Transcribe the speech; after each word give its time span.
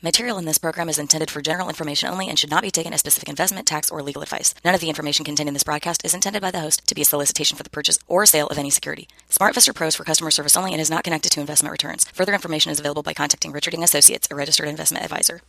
Material 0.00 0.38
in 0.38 0.44
this 0.44 0.58
program 0.58 0.88
is 0.88 1.00
intended 1.00 1.28
for 1.28 1.42
general 1.42 1.66
information 1.66 2.08
only 2.08 2.28
and 2.28 2.38
should 2.38 2.50
not 2.50 2.62
be 2.62 2.70
taken 2.70 2.92
as 2.92 3.00
specific 3.00 3.28
investment, 3.28 3.66
tax, 3.66 3.90
or 3.90 4.00
legal 4.00 4.22
advice. 4.22 4.54
None 4.64 4.72
of 4.72 4.80
the 4.80 4.88
information 4.88 5.24
contained 5.24 5.48
in 5.48 5.54
this 5.54 5.64
broadcast 5.64 6.04
is 6.04 6.14
intended 6.14 6.40
by 6.40 6.52
the 6.52 6.60
host 6.60 6.86
to 6.86 6.94
be 6.94 7.02
a 7.02 7.04
solicitation 7.04 7.56
for 7.56 7.64
the 7.64 7.70
purchase 7.70 7.98
or 8.06 8.24
sale 8.24 8.46
of 8.46 8.58
any 8.58 8.70
security. 8.70 9.08
SmartVestor 9.28 9.74
Pro 9.74 9.88
is 9.88 9.96
for 9.96 10.04
customer 10.04 10.30
service 10.30 10.56
only 10.56 10.70
and 10.70 10.80
is 10.80 10.88
not 10.88 11.02
connected 11.02 11.32
to 11.32 11.40
investment 11.40 11.72
returns. 11.72 12.04
Further 12.12 12.32
information 12.32 12.70
is 12.70 12.78
available 12.78 13.02
by 13.02 13.12
contacting 13.12 13.50
Richard 13.50 13.72
Young 13.72 13.82
Associates, 13.82 14.28
a 14.30 14.36
registered 14.36 14.68
investment 14.68 15.04
advisor. 15.04 15.40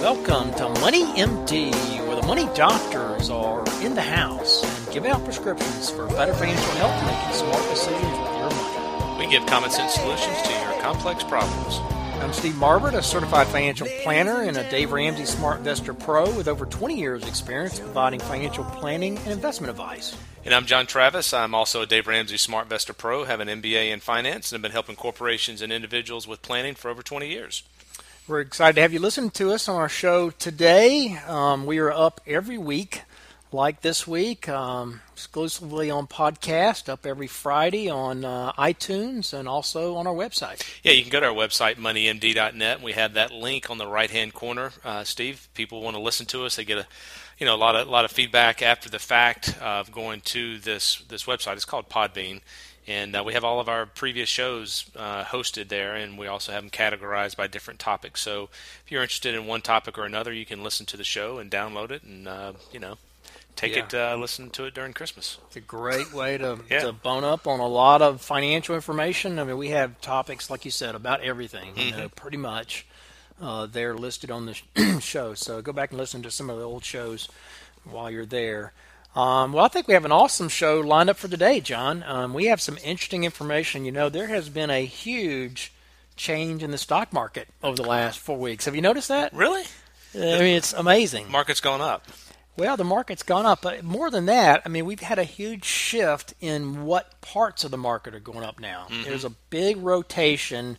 Welcome 0.00 0.52
to 0.54 0.68
Money 0.80 1.04
MD, 1.04 1.70
where 2.08 2.16
the 2.16 2.26
money 2.26 2.48
doctors 2.56 3.30
are 3.30 3.60
in 3.80 3.94
the 3.94 4.02
house 4.02 4.64
and 4.64 4.92
giving 4.92 5.12
out 5.12 5.22
prescriptions 5.22 5.88
for 5.88 6.08
better 6.08 6.34
financial 6.34 6.72
health, 6.72 7.00
making 7.06 7.32
smart 7.38 7.62
decisions 7.70 8.18
with 8.18 8.38
your 8.38 8.50
money. 8.50 9.24
We 9.24 9.30
give 9.30 9.46
common 9.46 9.70
sense 9.70 9.94
solutions 9.94 10.42
to 10.42 10.50
your 10.50 10.82
complex 10.82 11.22
problems. 11.22 12.01
I'm 12.22 12.32
Steve 12.32 12.54
Marbert, 12.54 12.94
a 12.94 13.02
certified 13.02 13.48
financial 13.48 13.88
planner 14.04 14.42
and 14.42 14.56
a 14.56 14.70
Dave 14.70 14.92
Ramsey 14.92 15.24
SmartVestor 15.24 15.98
Pro 15.98 16.32
with 16.36 16.46
over 16.46 16.64
20 16.64 16.96
years' 16.96 17.26
experience 17.26 17.80
providing 17.80 18.20
financial 18.20 18.62
planning 18.62 19.18
and 19.18 19.32
investment 19.32 19.70
advice. 19.70 20.16
And 20.44 20.54
I'm 20.54 20.64
John 20.64 20.86
Travis. 20.86 21.34
I'm 21.34 21.52
also 21.52 21.82
a 21.82 21.86
Dave 21.86 22.06
Ramsey 22.06 22.36
SmartVestor 22.36 22.96
Pro, 22.96 23.24
have 23.24 23.40
an 23.40 23.48
MBA 23.48 23.90
in 23.90 23.98
finance, 23.98 24.52
and 24.52 24.56
have 24.58 24.62
been 24.62 24.70
helping 24.70 24.94
corporations 24.94 25.62
and 25.62 25.72
individuals 25.72 26.28
with 26.28 26.42
planning 26.42 26.76
for 26.76 26.92
over 26.92 27.02
20 27.02 27.28
years. 27.28 27.64
We're 28.28 28.40
excited 28.40 28.76
to 28.76 28.82
have 28.82 28.92
you 28.92 29.00
listen 29.00 29.30
to 29.30 29.50
us 29.50 29.68
on 29.68 29.74
our 29.74 29.88
show 29.88 30.30
today. 30.30 31.18
Um, 31.26 31.66
we 31.66 31.78
are 31.78 31.90
up 31.90 32.20
every 32.24 32.56
week, 32.56 33.02
like 33.50 33.80
this 33.80 34.06
week, 34.06 34.48
um, 34.48 35.00
exclusively 35.24 35.90
on 35.90 36.06
podcast, 36.06 36.88
up 36.88 37.06
every 37.06 37.26
Friday 37.26 37.88
on 37.88 38.24
uh, 38.24 38.52
iTunes 38.54 39.32
and 39.32 39.48
also 39.48 39.94
on 39.94 40.06
our 40.06 40.14
website. 40.14 40.62
Yeah, 40.82 40.92
you 40.92 41.02
can 41.02 41.12
go 41.12 41.20
to 41.20 41.26
our 41.26 41.32
website, 41.32 41.76
moneymd.net. 41.76 42.82
We 42.82 42.92
have 42.92 43.14
that 43.14 43.32
link 43.32 43.70
on 43.70 43.78
the 43.78 43.86
right 43.86 44.10
hand 44.10 44.34
corner. 44.34 44.72
Uh, 44.84 45.04
Steve, 45.04 45.48
people 45.54 45.80
want 45.80 45.96
to 45.96 46.02
listen 46.02 46.26
to 46.26 46.44
us. 46.44 46.56
They 46.56 46.64
get 46.64 46.78
a 46.78 46.86
you 47.38 47.46
know 47.46 47.54
a 47.54 47.56
lot 47.56 47.76
of 47.76 47.86
a 47.86 47.90
lot 47.90 48.04
of 48.04 48.10
feedback 48.10 48.62
after 48.62 48.90
the 48.90 48.98
fact 48.98 49.56
of 49.60 49.92
going 49.92 50.22
to 50.22 50.58
this 50.58 51.02
this 51.08 51.24
website. 51.24 51.54
It's 51.54 51.64
called 51.64 51.88
Podbean 51.88 52.40
and 52.86 53.14
uh, 53.14 53.22
we 53.24 53.34
have 53.34 53.44
all 53.44 53.60
of 53.60 53.68
our 53.68 53.86
previous 53.86 54.28
shows 54.28 54.90
uh, 54.96 55.24
hosted 55.24 55.68
there, 55.68 55.94
and 55.94 56.18
we 56.18 56.26
also 56.26 56.50
have 56.52 56.62
them 56.62 56.70
categorized 56.70 57.36
by 57.36 57.46
different 57.46 57.78
topics. 57.78 58.20
So 58.20 58.48
if 58.84 58.90
you're 58.90 59.02
interested 59.02 59.34
in 59.34 59.46
one 59.46 59.62
topic 59.62 59.96
or 59.98 60.04
another, 60.04 60.32
you 60.32 60.44
can 60.44 60.64
listen 60.64 60.86
to 60.86 60.96
the 60.96 61.04
show 61.04 61.38
and 61.38 61.50
download 61.50 61.92
it, 61.92 62.02
and 62.02 62.26
uh, 62.26 62.54
you 62.72 62.80
know, 62.80 62.98
take 63.56 63.76
Yeah. 63.76 63.84
it, 63.84 63.94
uh, 63.94 64.16
listen 64.16 64.50
to 64.50 64.64
it 64.64 64.74
during 64.74 64.92
Christmas. 64.92 65.38
It's 65.46 65.56
a 65.56 65.60
great 65.60 66.12
way 66.12 66.38
to, 66.38 66.58
Yeah. 66.70 66.80
to 66.80 66.92
bone 66.92 67.24
up 67.24 67.46
on 67.46 67.60
a 67.60 67.66
lot 67.66 68.02
of 68.02 68.20
financial 68.20 68.74
information. 68.74 69.38
I 69.38 69.44
mean, 69.44 69.58
we 69.58 69.68
have 69.70 70.00
topics, 70.00 70.50
like 70.50 70.64
you 70.64 70.70
said, 70.70 70.94
about 70.94 71.20
everything, 71.22 71.76
you 71.76 71.92
know, 71.92 72.08
pretty 72.08 72.36
much. 72.38 72.86
Uh, 73.40 73.66
they're 73.66 73.94
listed 73.94 74.30
on 74.30 74.46
the 74.46 75.00
show. 75.00 75.34
So 75.34 75.60
go 75.62 75.72
back 75.72 75.90
and 75.90 75.98
listen 75.98 76.22
to 76.22 76.30
some 76.30 76.48
of 76.50 76.58
the 76.58 76.64
old 76.64 76.84
shows 76.84 77.28
while 77.84 78.10
you're 78.10 78.26
there. 78.26 78.72
Um, 79.16 79.52
well, 79.52 79.64
I 79.64 79.68
think 79.68 79.88
we 79.88 79.94
have 79.94 80.04
an 80.06 80.12
awesome 80.12 80.48
show 80.48 80.80
lined 80.80 81.10
up 81.10 81.16
for 81.18 81.28
today, 81.28 81.60
John. 81.60 82.02
Um, 82.06 82.32
we 82.32 82.46
have 82.46 82.60
some 82.62 82.78
interesting 82.82 83.24
information. 83.24 83.84
You 83.84 83.92
know, 83.92 84.08
there 84.08 84.28
has 84.28 84.48
been 84.48 84.70
a 84.70 84.86
huge 84.86 85.72
change 86.16 86.62
in 86.62 86.70
the 86.70 86.78
stock 86.78 87.12
market 87.12 87.48
over 87.62 87.76
the 87.76 87.82
last 87.88 88.18
four 88.20 88.38
weeks. 88.38 88.64
Have 88.64 88.74
you 88.74 88.80
noticed 88.80 89.08
that? 89.08 89.32
Really, 89.34 89.64
I 90.14 90.18
mean, 90.38 90.56
it's 90.56 90.72
amazing. 90.72 91.30
market's 91.30 91.60
gone 91.60 91.80
up. 91.82 92.06
Well, 92.56 92.76
the 92.76 92.84
market's 92.84 93.22
gone 93.22 93.46
up, 93.46 93.62
but 93.62 93.82
more 93.82 94.10
than 94.10 94.26
that, 94.26 94.62
I 94.66 94.68
mean, 94.68 94.84
we've 94.84 95.00
had 95.00 95.18
a 95.18 95.24
huge 95.24 95.64
shift 95.64 96.34
in 96.40 96.84
what 96.84 97.20
parts 97.22 97.64
of 97.64 97.70
the 97.70 97.78
market 97.78 98.14
are 98.14 98.20
going 98.20 98.44
up 98.44 98.60
now. 98.60 98.88
There's 99.04 99.24
a 99.24 99.30
big 99.30 99.78
rotation, 99.78 100.76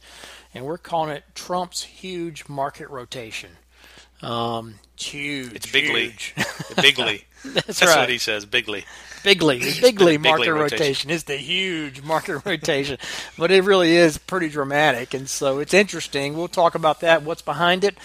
and 0.53 0.65
we're 0.65 0.77
calling 0.77 1.09
it 1.09 1.23
Trump's 1.33 1.81
huge 1.83 2.47
market 2.47 2.89
rotation. 2.89 3.49
Um, 4.21 4.75
huge. 4.97 5.53
It's 5.53 5.71
bigly, 5.71 6.09
huge. 6.09 6.35
bigly. 6.81 7.25
That's, 7.43 7.79
That's 7.79 7.81
right. 7.83 7.99
what 8.01 8.09
he 8.09 8.19
says, 8.19 8.45
bigly. 8.45 8.85
Bigly, 9.23 9.59
the 9.59 9.81
bigly 9.81 10.17
market 10.17 10.53
rotation. 10.53 10.79
rotation. 10.79 11.09
It's 11.09 11.23
the 11.23 11.37
huge 11.37 12.01
market 12.01 12.39
rotation, 12.45 12.97
but 13.37 13.51
it 13.51 13.63
really 13.63 13.95
is 13.95 14.17
pretty 14.17 14.49
dramatic, 14.49 15.13
and 15.13 15.29
so 15.29 15.59
it's 15.59 15.73
interesting. 15.73 16.35
We'll 16.37 16.47
talk 16.47 16.75
about 16.75 17.01
that, 17.01 17.23
what's 17.23 17.41
behind 17.41 17.83
it, 17.83 17.97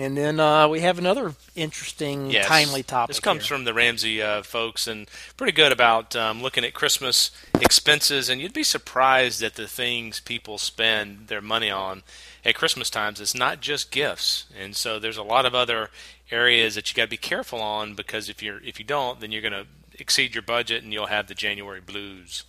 and 0.00 0.16
then 0.16 0.40
uh, 0.40 0.66
we 0.68 0.80
have 0.80 0.98
another 0.98 1.34
interesting, 1.54 2.30
Yes. 2.30 2.46
timely 2.46 2.82
topic. 2.82 3.08
This 3.14 3.20
comes 3.20 3.46
here. 3.46 3.56
from 3.56 3.64
the 3.64 3.74
Ramsey 3.74 4.22
uh, 4.22 4.42
folks, 4.42 4.86
and 4.86 5.06
pretty 5.36 5.52
good 5.52 5.72
about 5.72 6.16
um, 6.16 6.42
looking 6.42 6.64
at 6.64 6.72
Christmas 6.74 7.30
expenses. 7.60 8.28
And 8.28 8.40
you'd 8.40 8.52
be 8.54 8.64
surprised 8.64 9.42
at 9.42 9.54
the 9.54 9.66
things 9.68 10.20
people 10.20 10.58
spend 10.58 11.28
their 11.28 11.40
money 11.42 11.70
on 11.70 12.02
at 12.44 12.54
Christmas 12.54 12.88
times. 12.90 13.20
It's 13.20 13.34
not 13.34 13.60
just 13.60 13.90
gifts, 13.90 14.46
and 14.58 14.74
so 14.74 14.98
there's 14.98 15.18
a 15.18 15.22
lot 15.22 15.44
of 15.46 15.54
other 15.54 15.90
areas 16.30 16.76
that 16.76 16.90
you 16.90 16.96
got 16.96 17.04
to 17.04 17.10
be 17.10 17.16
careful 17.16 17.60
on 17.60 17.94
because 17.94 18.28
if 18.28 18.42
you're 18.42 18.62
if 18.62 18.78
you 18.78 18.84
don't, 18.84 19.20
then 19.20 19.32
you're 19.32 19.42
going 19.42 19.52
to 19.52 19.66
exceed 19.98 20.34
your 20.34 20.42
budget 20.42 20.82
and 20.82 20.92
you'll 20.92 21.06
have 21.06 21.26
the 21.26 21.34
January 21.34 21.80
blues. 21.80 22.44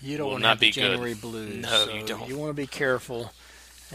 You 0.00 0.16
don't 0.18 0.30
want 0.30 0.42
to 0.42 0.48
have 0.48 0.60
the 0.60 0.68
be 0.70 0.72
good. 0.72 0.88
January 0.90 1.14
blues. 1.14 1.62
No, 1.62 1.86
so 1.86 1.94
you 1.94 2.06
don't. 2.06 2.28
You 2.28 2.38
want 2.38 2.50
to 2.50 2.54
be 2.54 2.66
careful 2.66 3.32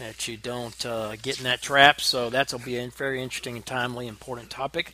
that 0.00 0.26
you 0.26 0.36
don't 0.36 0.84
uh, 0.86 1.14
get 1.16 1.38
in 1.38 1.44
that 1.44 1.62
trap. 1.62 2.00
So 2.00 2.30
that'll 2.30 2.58
be 2.58 2.78
a 2.78 2.88
very 2.88 3.22
interesting 3.22 3.56
and 3.56 3.64
timely, 3.64 4.06
important 4.06 4.50
topic. 4.50 4.92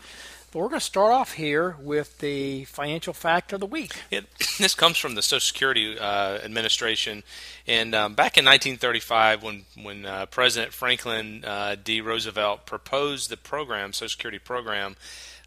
But 0.53 0.59
we're 0.61 0.69
going 0.69 0.81
to 0.81 0.87
start 0.87 1.13
off 1.13 1.33
here 1.33 1.77
with 1.81 2.19
the 2.19 2.65
financial 2.65 3.13
fact 3.13 3.53
of 3.53 3.61
the 3.61 3.67
week. 3.67 3.95
It, 4.11 4.27
this 4.59 4.75
comes 4.75 4.97
from 4.97 5.15
the 5.15 5.23
Social 5.23 5.41
Security 5.41 5.99
uh, 5.99 6.39
Administration, 6.39 7.23
and 7.67 7.95
um, 7.95 8.15
back 8.15 8.39
in 8.39 8.45
1935, 8.45 9.43
when 9.43 9.65
when 9.83 10.07
uh, 10.07 10.27
President 10.27 10.73
Franklin 10.73 11.45
uh, 11.45 11.77
D. 11.83 12.01
Roosevelt 12.01 12.65
proposed 12.65 13.29
the 13.29 13.37
program, 13.37 13.93
Social 13.93 14.09
Security 14.09 14.39
program, 14.39 14.97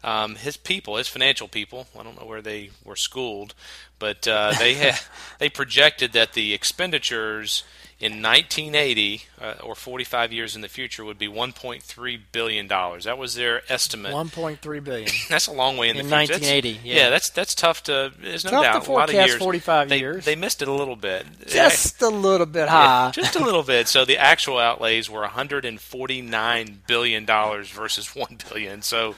um, 0.02 0.36
his 0.36 0.56
people, 0.56 0.96
his 0.96 1.08
financial 1.08 1.48
people, 1.48 1.86
I 1.98 2.02
don't 2.02 2.18
know 2.18 2.26
where 2.26 2.42
they 2.42 2.70
were 2.84 2.96
schooled, 2.96 3.54
but 3.98 4.26
uh, 4.26 4.52
they 4.58 4.74
had, 4.74 5.00
they 5.38 5.48
projected 5.48 6.12
that 6.12 6.32
the 6.32 6.54
expenditures 6.54 7.64
in 8.00 8.22
1980 8.22 9.22
uh, 9.40 9.54
or 9.62 9.74
45 9.74 10.32
years 10.32 10.56
in 10.56 10.62
the 10.62 10.68
future 10.68 11.04
would 11.04 11.18
be 11.18 11.28
1.3 11.28 12.18
billion 12.32 12.66
dollars. 12.66 13.04
That 13.04 13.18
was 13.18 13.34
their 13.34 13.62
estimate. 13.70 14.12
1.3 14.14 14.82
billion. 14.84 15.10
That's 15.28 15.46
a 15.46 15.52
long 15.52 15.76
way 15.76 15.90
in, 15.90 15.98
In 15.98 16.08
the 16.08 16.16
future. 16.16 16.32
That's- 16.32 16.50
1980, 16.50 16.88
yeah. 16.88 17.10
that's 17.10 17.28
that's 17.30 17.54
tough 17.54 17.82
to. 17.84 18.12
There's 18.20 18.44
no 18.44 18.50
Tough 18.50 18.62
to 18.62 18.72
doubt. 18.80 18.88
a 18.88 18.92
lot 18.92 19.08
of 19.10 19.14
years. 19.14 19.34
45 19.36 19.88
they, 19.90 19.98
years. 19.98 20.24
They 20.24 20.34
missed 20.36 20.62
it 20.62 20.68
a 20.68 20.72
little 20.72 20.96
bit. 20.96 21.26
Just 21.46 22.00
a 22.02 22.08
little 22.08 22.46
bit 22.46 22.66
Yeah, 22.66 23.06
high. 23.06 23.10
just 23.14 23.36
a 23.36 23.44
little 23.44 23.62
bit. 23.62 23.86
So 23.88 24.04
the 24.04 24.16
actual 24.18 24.58
outlays 24.58 25.10
were 25.10 25.20
149 25.20 26.80
billion 26.86 27.24
dollars 27.24 27.70
versus 27.70 28.06
one 28.16 28.38
billion. 28.48 28.82
So, 28.82 29.14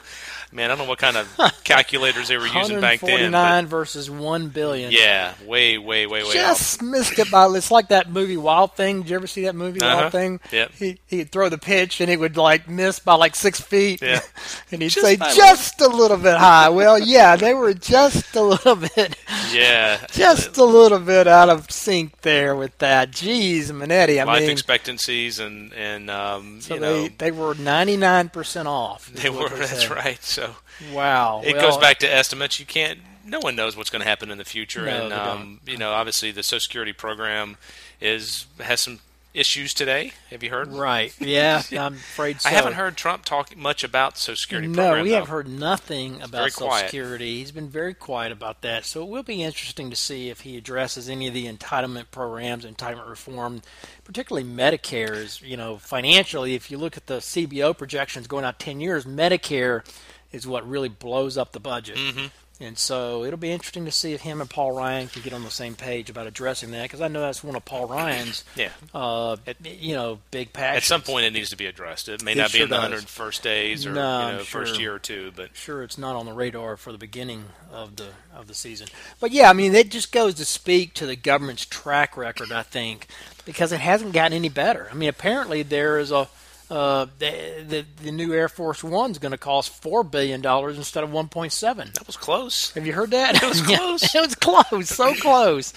man, 0.51 0.65
I 0.71 0.75
don't 0.75 0.85
know 0.85 0.89
what 0.89 0.99
kind 0.99 1.17
of 1.17 1.27
calculators 1.63 2.27
they 2.27 2.37
were 2.37 2.47
using 2.47 2.81
back 2.81 2.99
then. 2.99 3.31
149 3.31 3.67
versus 3.67 4.09
1 4.09 4.49
billion. 4.49 4.91
Yeah, 4.91 5.33
way, 5.45 5.77
way, 5.77 6.05
way, 6.07 6.23
way 6.23 6.29
off. 6.29 6.33
Just 6.33 6.81
missed 6.81 7.17
it 7.19 7.31
by. 7.31 7.47
It's 7.55 7.71
like 7.71 7.89
that 7.89 8.09
movie 8.09 8.37
Wild 8.37 8.72
Thing. 8.75 9.01
Did 9.01 9.09
you 9.09 9.15
ever 9.15 9.27
see 9.27 9.43
that 9.43 9.55
movie 9.55 9.81
Uh-huh. 9.81 9.95
Wild 10.01 10.11
Thing? 10.11 10.39
Yep. 10.51 10.71
He 10.73 10.99
he'd 11.07 11.31
throw 11.31 11.49
the 11.49 11.57
pitch 11.57 12.01
and 12.01 12.09
it 12.09 12.19
would 12.19 12.37
like 12.37 12.67
miss 12.69 12.99
by 12.99 13.15
like 13.15 13.35
six 13.35 13.59
feet. 13.61 14.01
Yeah. 14.01 14.21
and 14.71 14.81
he'd 14.81 14.89
Just 14.89 15.05
say 15.05 15.15
by 15.17 15.29
a 15.31 15.33
just 15.35 15.81
a 15.81 15.87
little 15.87 16.17
bit 16.17 16.37
high. 16.37 16.69
Well, 16.69 16.99
yeah, 16.99 17.35
they 17.35 17.53
were 17.53 17.73
just 17.73 18.35
a 18.35 18.41
little 18.41 18.75
bit, 18.75 19.15
Yeah, 19.51 20.05
just 20.11 20.57
a 20.57 20.63
little 20.63 20.99
bit 20.99 21.27
out 21.27 21.49
of 21.49 21.69
sync 21.71 22.21
there 22.21 22.55
with 22.55 22.77
that. 22.79 23.11
Jeez, 23.11 23.65
Manetti. 23.71 24.19
I 24.19 24.23
life 24.23 24.41
mean, 24.41 24.49
expectancies 24.51 25.39
and 25.39 25.73
and 25.73 26.09
um, 26.09 26.61
so 26.61 26.75
you 26.75 26.79
they 26.79 26.85
know 27.03 27.09
they 27.17 27.31
were 27.31 27.55
99 27.55 28.29
percent 28.29 28.67
off. 28.67 29.07
they 29.11 29.29
were. 29.29 29.49
That's 29.49 29.83
said. 29.83 29.91
right. 29.91 30.21
So 30.23 30.55
Wow. 30.91 31.41
it 31.45 31.53
Well, 31.55 31.71
goes 31.71 31.77
back 31.77 31.99
to 31.99 32.11
estimates. 32.11 32.59
You 32.59 32.65
can't. 32.65 32.99
No 33.25 33.39
one 33.39 33.55
knows 33.55 33.77
what's 33.77 33.89
going 33.89 34.01
to 34.01 34.07
happen 34.07 34.31
in 34.31 34.37
the 34.37 34.43
future, 34.43 34.85
No, 34.85 34.91
and 35.05 35.13
um, 35.13 35.61
you 35.65 35.77
know, 35.77 35.91
obviously, 35.93 36.31
the 36.31 36.43
Social 36.43 36.59
Security 36.59 36.91
program 36.91 37.55
is 38.03 38.45
has 38.59 38.81
some 38.81 38.99
issues 39.33 39.73
today. 39.73 40.13
Have 40.29 40.43
you 40.43 40.51
heard? 40.51 40.67
Right. 40.67 41.13
Yeah, 41.19 41.61
I'm 41.71 41.95
afraid 41.95 42.41
so. 42.41 42.49
I 42.49 42.51
haven't 42.51 42.73
heard 42.73 42.95
Trump 42.95 43.25
talk 43.25 43.55
much 43.55 43.83
about 43.83 44.17
Social 44.17 44.35
Security 44.35 44.67
no, 44.67 44.75
program. 44.75 45.03
we 45.03 45.09
though. 45.09 45.15
have 45.15 45.29
heard 45.29 45.47
nothing 45.47 46.17
about 46.17 46.31
very 46.31 46.51
Social 46.51 46.67
quiet. 46.67 46.85
Security. 46.85 47.37
He's 47.39 47.51
been 47.51 47.69
very 47.69 47.93
quiet 47.93 48.31
about 48.31 48.61
that. 48.61 48.85
So 48.85 49.01
it 49.01 49.09
will 49.09 49.23
be 49.23 49.41
interesting 49.41 49.89
to 49.89 49.95
see 49.95 50.29
if 50.29 50.41
he 50.41 50.57
addresses 50.57 51.09
any 51.09 51.27
of 51.27 51.33
the 51.33 51.51
entitlement 51.51 52.11
programs, 52.11 52.65
entitlement 52.65 53.09
reform, 53.09 53.61
particularly 54.03 54.47
Medicare. 54.47 55.15
Is 55.15 55.41
you 55.41 55.57
know 55.57 55.77
financially, 55.77 56.55
if 56.55 56.69
you 56.69 56.77
look 56.77 56.97
at 56.97 57.07
the 57.07 57.17
CBO 57.17 57.75
projections 57.75 58.27
going 58.27 58.45
out 58.45 58.59
ten 58.59 58.79
years, 58.79 59.05
Medicare 59.05 59.83
is 60.31 60.45
what 60.45 60.67
really 60.67 60.89
blows 60.89 61.37
up 61.37 61.53
the 61.53 61.59
budget. 61.59 61.95
Mm-hmm. 61.95 62.25
And 62.63 62.77
so 62.77 63.23
it'll 63.23 63.37
be 63.37 63.51
interesting 63.51 63.85
to 63.85 63.91
see 63.91 64.13
if 64.13 64.21
him 64.21 64.41
and 64.41 64.49
Paul 64.49 64.71
Ryan 64.71 65.07
can 65.07 65.21
get 65.21 65.33
on 65.33 65.43
the 65.43 65.51
same 65.51 65.75
page 65.75 66.09
about 66.09 66.27
addressing 66.27 66.71
that, 66.71 66.83
because 66.83 67.01
I 67.01 67.07
know 67.07 67.19
that's 67.21 67.43
one 67.43 67.55
of 67.55 67.65
Paul 67.65 67.87
Ryan's, 67.87 68.43
Yeah. 68.55 68.69
uh, 68.93 69.35
you 69.63 69.93
know, 69.95 70.19
big 70.31 70.53
passions. 70.53 70.77
At 70.77 70.83
some 70.87 71.01
point, 71.01 71.25
it 71.25 71.33
needs 71.33 71.49
to 71.51 71.57
be 71.57 71.65
addressed. 71.65 72.09
It 72.09 72.23
may 72.23 72.31
It 72.31 72.37
not 72.37 72.53
be 72.53 72.61
in 72.61 72.69
the 72.69 72.77
101st 72.77 73.41
days 73.41 73.85
or 73.85 73.91
No, 73.91 74.27
you 74.29 74.37
know, 74.37 74.43
first 74.43 74.79
year 74.79 74.95
or 74.95 74.99
two, 74.99 75.31
but 75.35 75.49
sure 75.55 75.83
it's 75.83 75.97
not 75.97 76.15
on 76.15 76.25
the 76.25 76.33
radar 76.33 76.77
for 76.77 76.91
the 76.91 76.97
beginning 76.97 77.45
of 77.71 77.95
the 77.97 78.07
of 78.35 78.47
the 78.47 78.53
season. 78.53 78.87
But 79.19 79.31
yeah, 79.31 79.49
I 79.49 79.53
mean 79.53 79.75
it 79.75 79.91
just 79.91 80.11
goes 80.11 80.33
to 80.35 80.45
speak 80.45 80.93
to 80.95 81.05
the 81.05 81.15
government's 81.15 81.65
track 81.65 82.15
record, 82.17 82.51
I 82.51 82.63
think, 82.63 83.07
because 83.45 83.71
it 83.71 83.79
hasn't 83.79 84.13
gotten 84.13 84.33
any 84.33 84.49
better. 84.49 84.87
I 84.91 84.95
mean 84.95 85.09
apparently 85.09 85.63
there 85.63 85.99
is 85.99 86.11
a 86.11 86.29
uh, 86.69 87.07
the, 87.19 87.63
the 87.67 87.85
the 88.03 88.11
new 88.11 88.33
Air 88.33 88.49
Force 88.49 88.83
One's 88.83 89.19
going 89.19 89.31
to 89.31 89.37
cost 89.37 89.69
four 89.81 90.03
billion 90.03 90.41
dollars 90.41 90.77
instead 90.77 91.03
of 91.03 91.11
one 91.11 91.27
point 91.27 91.51
seven. 91.51 91.91
That 91.95 92.07
was 92.07 92.17
close. 92.17 92.71
Have 92.71 92.87
you 92.87 92.93
heard 92.93 93.11
that? 93.11 93.41
It 93.41 93.47
was 93.47 93.61
close. 93.65 94.15
it 94.15 94.21
was 94.21 94.35
close, 94.35 94.89
so 94.89 95.13
close. 95.15 95.73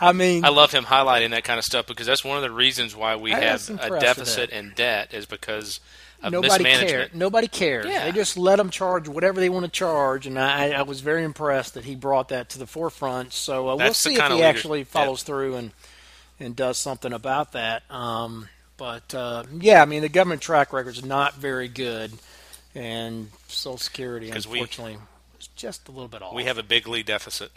I 0.00 0.12
mean, 0.12 0.44
I 0.44 0.48
love 0.48 0.72
him 0.72 0.84
highlighting 0.84 1.30
that 1.30 1.44
kind 1.44 1.58
of 1.58 1.64
stuff 1.64 1.86
because 1.86 2.06
that's 2.06 2.24
one 2.24 2.36
of 2.36 2.42
the 2.42 2.50
reasons 2.50 2.94
why 2.94 3.16
we 3.16 3.32
have 3.32 3.68
a 3.80 4.00
deficit 4.00 4.50
and 4.50 4.74
debt 4.74 5.12
is 5.12 5.26
because 5.26 5.80
nobody 6.22 6.48
mismanagement. 6.48 6.90
cared. 6.90 7.14
Nobody 7.14 7.48
cared. 7.48 7.86
Yeah. 7.86 8.04
They 8.04 8.12
just 8.12 8.36
let 8.36 8.56
them 8.56 8.70
charge 8.70 9.08
whatever 9.08 9.40
they 9.40 9.48
want 9.48 9.64
to 9.64 9.70
charge, 9.70 10.26
and 10.26 10.38
I, 10.38 10.70
I 10.70 10.82
was 10.82 11.00
very 11.00 11.24
impressed 11.24 11.74
that 11.74 11.84
he 11.84 11.94
brought 11.94 12.28
that 12.28 12.50
to 12.50 12.58
the 12.58 12.66
forefront. 12.66 13.32
So 13.32 13.68
uh, 13.68 13.76
we'll 13.76 13.94
see 13.94 14.14
if 14.14 14.22
he 14.22 14.34
leader- 14.34 14.44
actually 14.44 14.80
yeah. 14.80 14.84
follows 14.84 15.22
through 15.22 15.56
and 15.56 15.72
and 16.40 16.54
does 16.54 16.78
something 16.78 17.12
about 17.12 17.52
that. 17.52 17.82
Um, 17.90 18.48
but 18.78 19.12
uh, 19.14 19.42
yeah, 19.60 19.82
I 19.82 19.84
mean 19.84 20.00
the 20.00 20.08
government 20.08 20.40
track 20.40 20.72
record 20.72 20.96
is 20.96 21.04
not 21.04 21.34
very 21.34 21.68
good, 21.68 22.12
and 22.74 23.28
Social 23.48 23.76
Security 23.76 24.30
'Cause 24.30 24.46
we- 24.48 24.60
unfortunately 24.60 24.98
is 25.38 25.48
just 25.56 25.88
a 25.88 25.90
little 25.90 26.08
bit 26.08 26.22
off. 26.22 26.32
We 26.34 26.44
have 26.44 26.56
a 26.58 26.62
big 26.62 26.88
league 26.88 27.06
deficit. 27.06 27.52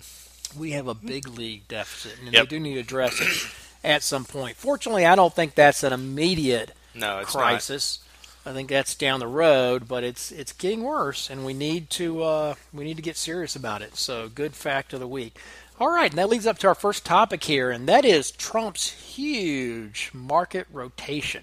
we 0.58 0.72
have 0.72 0.88
a 0.90 0.94
big 0.94 1.28
league 1.30 1.66
deficit, 1.70 2.20
and 2.20 2.34
Yep. 2.34 2.44
they 2.44 2.48
do 2.50 2.60
need 2.60 2.74
to 2.74 2.80
address 2.82 3.22
it 3.22 3.52
at 3.88 4.04
some 4.04 4.26
point. 4.26 4.58
Fortunately, 4.58 5.06
I 5.06 5.16
don't 5.16 5.34
think 5.34 5.56
that's 5.56 5.82
an 5.84 5.94
immediate 5.94 6.76
No, 6.94 7.20
it's 7.20 7.32
crisis. 7.32 8.00
I 8.46 8.52
think 8.54 8.70
that's 8.70 8.96
down 8.96 9.20
the 9.20 9.28
road, 9.28 9.88
but 9.88 10.04
it's 10.04 10.32
it's 10.32 10.52
getting 10.52 10.82
worse, 10.84 11.30
and 11.30 11.46
we 11.46 11.54
need 11.54 11.90
to 11.92 12.24
uh, 12.24 12.56
we 12.74 12.84
need 12.84 12.98
to 12.98 13.04
get 13.04 13.16
serious 13.16 13.56
about 13.56 13.82
it. 13.84 13.96
So, 13.96 14.28
good 14.30 14.56
fact 14.56 14.94
of 14.94 15.00
the 15.00 15.08
week. 15.08 15.38
All 15.82 15.90
right, 15.90 16.12
and 16.12 16.20
that 16.20 16.30
leads 16.30 16.46
up 16.46 16.60
to 16.60 16.68
our 16.68 16.76
first 16.76 17.04
topic 17.08 17.44
here, 17.44 17.72
and 17.72 17.90
that 17.90 18.06
is 18.06 18.30
Trump's 18.30 18.92
huge 18.92 20.12
market 20.14 20.68
rotation. 20.72 21.42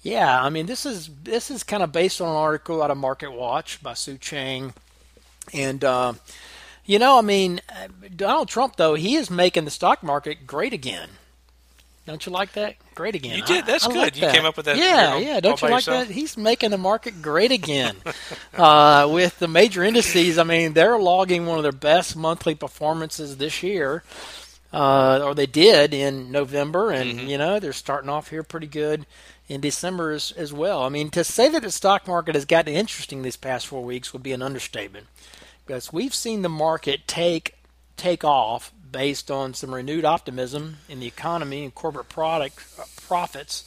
Yeah, 0.00 0.40
I 0.40 0.48
mean 0.48 0.66
this 0.66 0.86
is 0.86 1.10
this 1.24 1.50
is 1.50 1.64
kind 1.64 1.82
of 1.82 1.90
based 1.90 2.20
on 2.20 2.28
an 2.28 2.36
article 2.36 2.80
out 2.80 2.92
of 2.92 2.98
Market 2.98 3.32
Watch 3.32 3.82
by 3.82 3.94
Sue 3.94 4.16
Chang, 4.16 4.74
and 5.52 5.82
uh, 5.82 6.12
you 6.84 7.00
know, 7.00 7.18
I 7.18 7.22
mean 7.22 7.60
uh, 7.68 7.88
Donald 8.14 8.46
Trump 8.46 8.76
though 8.76 8.94
he 8.94 9.16
is 9.16 9.28
making 9.28 9.64
the 9.64 9.72
stock 9.72 10.04
market 10.04 10.46
great 10.46 10.72
again. 10.72 11.08
Don't 12.04 12.26
you 12.26 12.32
like 12.32 12.52
that? 12.54 12.74
Great 12.96 13.14
again. 13.14 13.36
You 13.38 13.44
did. 13.44 13.64
That's 13.64 13.86
I 13.86 13.88
good. 13.92 13.96
like 13.98 14.16
You 14.16 14.28
came 14.28 14.44
up 14.44 14.56
with 14.56 14.66
that 14.66 14.76
Yeah, 14.76 15.12
all- 15.14 15.20
yeah. 15.20 15.38
Don't 15.38 15.60
you 15.62 15.68
like 15.68 15.86
yourself? 15.86 16.08
that? 16.08 16.12
He's 16.14 16.36
making 16.36 16.70
the 16.70 16.78
market 16.78 17.22
great 17.22 17.52
again. 17.52 17.94
uh, 18.54 19.08
with 19.10 19.38
the 19.38 19.46
major 19.46 19.84
indices, 19.84 20.36
I 20.38 20.42
mean, 20.42 20.72
they're 20.72 20.98
logging 20.98 21.46
one 21.46 21.58
of 21.58 21.62
their 21.62 21.70
best 21.70 22.16
monthly 22.16 22.56
performances 22.56 23.36
this 23.36 23.62
year, 23.62 24.02
uh, 24.72 25.20
or 25.22 25.34
they 25.36 25.46
did 25.46 25.94
in 25.94 26.32
November, 26.32 26.90
and 26.90 27.18
Mm-hmm. 27.20 27.28
you 27.28 27.38
know 27.38 27.60
they're 27.60 27.72
starting 27.72 28.10
off 28.10 28.28
here 28.30 28.42
pretty 28.42 28.66
good 28.66 29.06
in 29.48 29.60
December 29.60 30.10
as, 30.10 30.32
as 30.32 30.52
well. 30.52 30.82
I 30.82 30.88
mean, 30.88 31.08
to 31.10 31.22
say 31.22 31.48
that 31.50 31.62
the 31.62 31.70
stock 31.70 32.08
market 32.08 32.34
has 32.34 32.44
gotten 32.46 32.74
interesting 32.74 33.22
these 33.22 33.36
past 33.36 33.66
four 33.68 33.84
weeks 33.84 34.12
would 34.12 34.22
be 34.24 34.32
an 34.32 34.42
understatement, 34.42 35.06
because 35.66 35.92
we've 35.92 36.14
seen 36.14 36.42
the 36.42 36.48
market 36.48 37.06
take 37.06 37.54
take 37.96 38.24
off 38.24 38.72
based 38.92 39.30
on 39.30 39.54
some 39.54 39.74
renewed 39.74 40.04
optimism 40.04 40.76
in 40.88 41.00
the 41.00 41.06
economy 41.06 41.64
and 41.64 41.74
corporate 41.74 42.08
product 42.08 42.58
uh, 42.78 42.84
profits, 43.02 43.64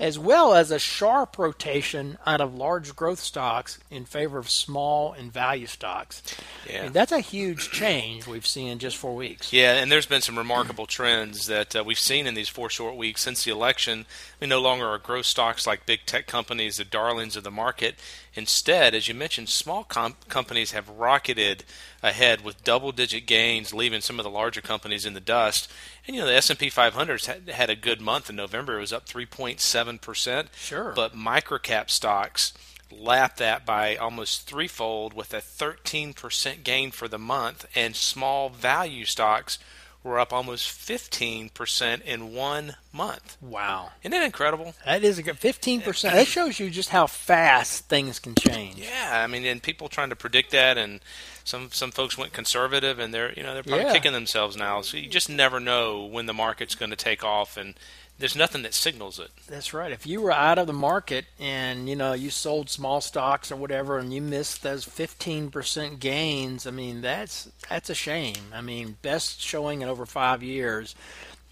as 0.00 0.18
well 0.18 0.54
as 0.54 0.72
a 0.72 0.78
sharp 0.78 1.38
rotation 1.38 2.18
out 2.26 2.40
of 2.40 2.52
large 2.54 2.96
growth 2.96 3.20
stocks 3.20 3.78
in 3.90 4.04
favor 4.04 4.38
of 4.38 4.50
small 4.50 5.12
and 5.12 5.32
value 5.32 5.66
stocks. 5.68 6.20
I 6.68 6.72
Yeah. 6.72 6.82
mean, 6.84 6.92
that's 6.92 7.12
a 7.12 7.20
huge 7.20 7.70
change 7.70 8.26
we've 8.26 8.46
seen 8.46 8.68
in 8.68 8.80
just 8.80 8.96
four 8.96 9.14
weeks. 9.14 9.52
Yeah, 9.52 9.74
and 9.74 9.92
there's 9.92 10.06
been 10.06 10.20
some 10.20 10.36
remarkable 10.36 10.86
trends 10.86 11.46
that 11.46 11.76
uh, 11.76 11.84
we've 11.84 11.98
seen 11.98 12.26
in 12.26 12.34
these 12.34 12.48
four 12.48 12.68
short 12.68 12.96
weeks 12.96 13.20
since 13.22 13.44
the 13.44 13.52
election. 13.52 14.06
Mean, 14.40 14.50
no 14.50 14.60
longer 14.60 14.88
are 14.88 14.98
growth 14.98 15.26
stocks 15.26 15.64
like 15.66 15.86
big 15.86 16.00
tech 16.06 16.26
companies 16.26 16.76
the 16.78 16.84
darlings 16.84 17.36
of 17.36 17.44
the 17.44 17.50
market. 17.52 17.94
Instead, 18.34 18.96
as 18.96 19.06
you 19.06 19.14
mentioned, 19.14 19.48
small 19.48 19.84
com- 19.84 20.16
companies 20.28 20.72
have 20.72 20.88
rocketed 20.88 21.62
ahead 22.02 22.42
with 22.42 22.64
double-digit 22.64 23.26
gains, 23.26 23.72
leaving 23.72 24.00
some 24.00 24.18
of 24.18 24.24
the 24.24 24.30
larger 24.30 24.60
companies 24.60 25.06
in 25.06 25.14
the 25.14 25.20
dust. 25.20 25.70
And 26.06 26.16
you 26.16 26.22
know, 26.22 26.28
the 26.28 26.36
S&P 26.36 26.68
500 26.68 27.24
had, 27.24 27.48
had 27.48 27.70
a 27.70 27.76
good 27.76 28.00
month 28.00 28.28
in 28.28 28.36
November; 28.36 28.76
it 28.76 28.80
was 28.80 28.92
up 28.92 29.06
3.7 29.06 30.00
percent. 30.00 30.48
Sure. 30.56 30.92
but 30.94 31.14
microcap 31.14 31.90
stocks 31.90 32.52
lapped 32.90 33.38
that 33.38 33.66
by 33.66 33.96
almost 33.96 34.46
threefold 34.46 35.14
with 35.14 35.34
a 35.34 35.38
13% 35.38 36.62
gain 36.62 36.90
for 36.90 37.08
the 37.08 37.18
month, 37.18 37.66
and 37.74 37.96
small 37.96 38.48
value 38.50 39.04
stocks 39.04 39.58
were 40.02 40.20
up 40.20 40.34
almost 40.34 40.68
15% 40.68 42.02
in 42.02 42.34
one 42.34 42.76
month. 42.92 43.38
Wow. 43.40 43.90
Isn't 44.02 44.10
that 44.12 44.22
incredible? 44.22 44.74
That 44.84 45.02
is 45.02 45.18
a 45.18 45.22
good 45.22 45.40
15%. 45.40 46.02
That 46.02 46.26
shows 46.26 46.60
you 46.60 46.68
just 46.68 46.90
how 46.90 47.06
fast 47.06 47.88
things 47.88 48.18
can 48.18 48.34
change. 48.34 48.76
Yeah, 48.76 49.22
I 49.24 49.26
mean, 49.26 49.46
and 49.46 49.62
people 49.62 49.88
trying 49.88 50.10
to 50.10 50.16
predict 50.16 50.50
that, 50.50 50.76
and 50.76 51.00
some 51.44 51.70
some 51.70 51.90
folks 51.90 52.16
went 52.18 52.32
conservative, 52.32 52.98
and 52.98 53.12
they're 53.14 53.32
you 53.34 53.42
know 53.42 53.54
they're 53.54 53.62
probably 53.62 53.84
Yeah. 53.84 53.92
kicking 53.92 54.12
themselves 54.12 54.56
now. 54.56 54.80
So 54.82 54.96
you 54.96 55.08
just 55.08 55.28
never 55.28 55.60
know 55.60 56.04
when 56.04 56.26
the 56.26 56.32
market's 56.34 56.74
going 56.74 56.90
to 56.90 56.96
take 56.96 57.22
off, 57.22 57.56
and 57.56 57.74
there's 58.18 58.36
nothing 58.36 58.62
that 58.62 58.74
signals 58.74 59.18
it. 59.18 59.30
That's 59.48 59.74
right. 59.74 59.90
If 59.92 60.06
you 60.06 60.20
were 60.20 60.32
out 60.32 60.58
of 60.58 60.66
the 60.66 60.72
market 60.72 61.26
and 61.38 61.88
you 61.88 61.96
know 61.96 62.12
you 62.14 62.30
sold 62.30 62.70
small 62.70 63.00
stocks 63.00 63.52
or 63.52 63.56
whatever, 63.56 63.98
and 63.98 64.12
you 64.12 64.22
missed 64.22 64.62
those 64.62 64.84
fifteen 64.84 65.50
percent 65.50 66.00
gains, 66.00 66.66
I 66.66 66.70
mean 66.70 67.02
that's 67.02 67.48
that's 67.68 67.90
a 67.90 67.94
shame. 67.94 68.52
I 68.54 68.60
mean, 68.62 68.96
best 69.02 69.40
showing 69.40 69.82
in 69.82 69.88
over 69.88 70.06
five 70.06 70.42
years. 70.42 70.94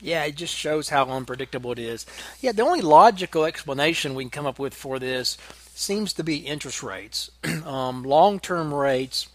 Yeah, 0.00 0.24
it 0.24 0.34
just 0.34 0.54
shows 0.56 0.88
how 0.88 1.04
unpredictable 1.04 1.70
it 1.70 1.78
is. 1.78 2.06
Yeah, 2.40 2.50
the 2.50 2.62
only 2.62 2.80
logical 2.80 3.44
explanation 3.44 4.16
we 4.16 4.24
can 4.24 4.30
come 4.30 4.46
up 4.46 4.58
with 4.58 4.74
for 4.74 4.98
this 4.98 5.38
seems 5.74 6.12
to 6.14 6.24
be 6.24 6.38
interest 6.38 6.82
rates. 6.82 7.30
um, 7.64 8.02
long-term 8.02 8.74
rates 8.74 9.28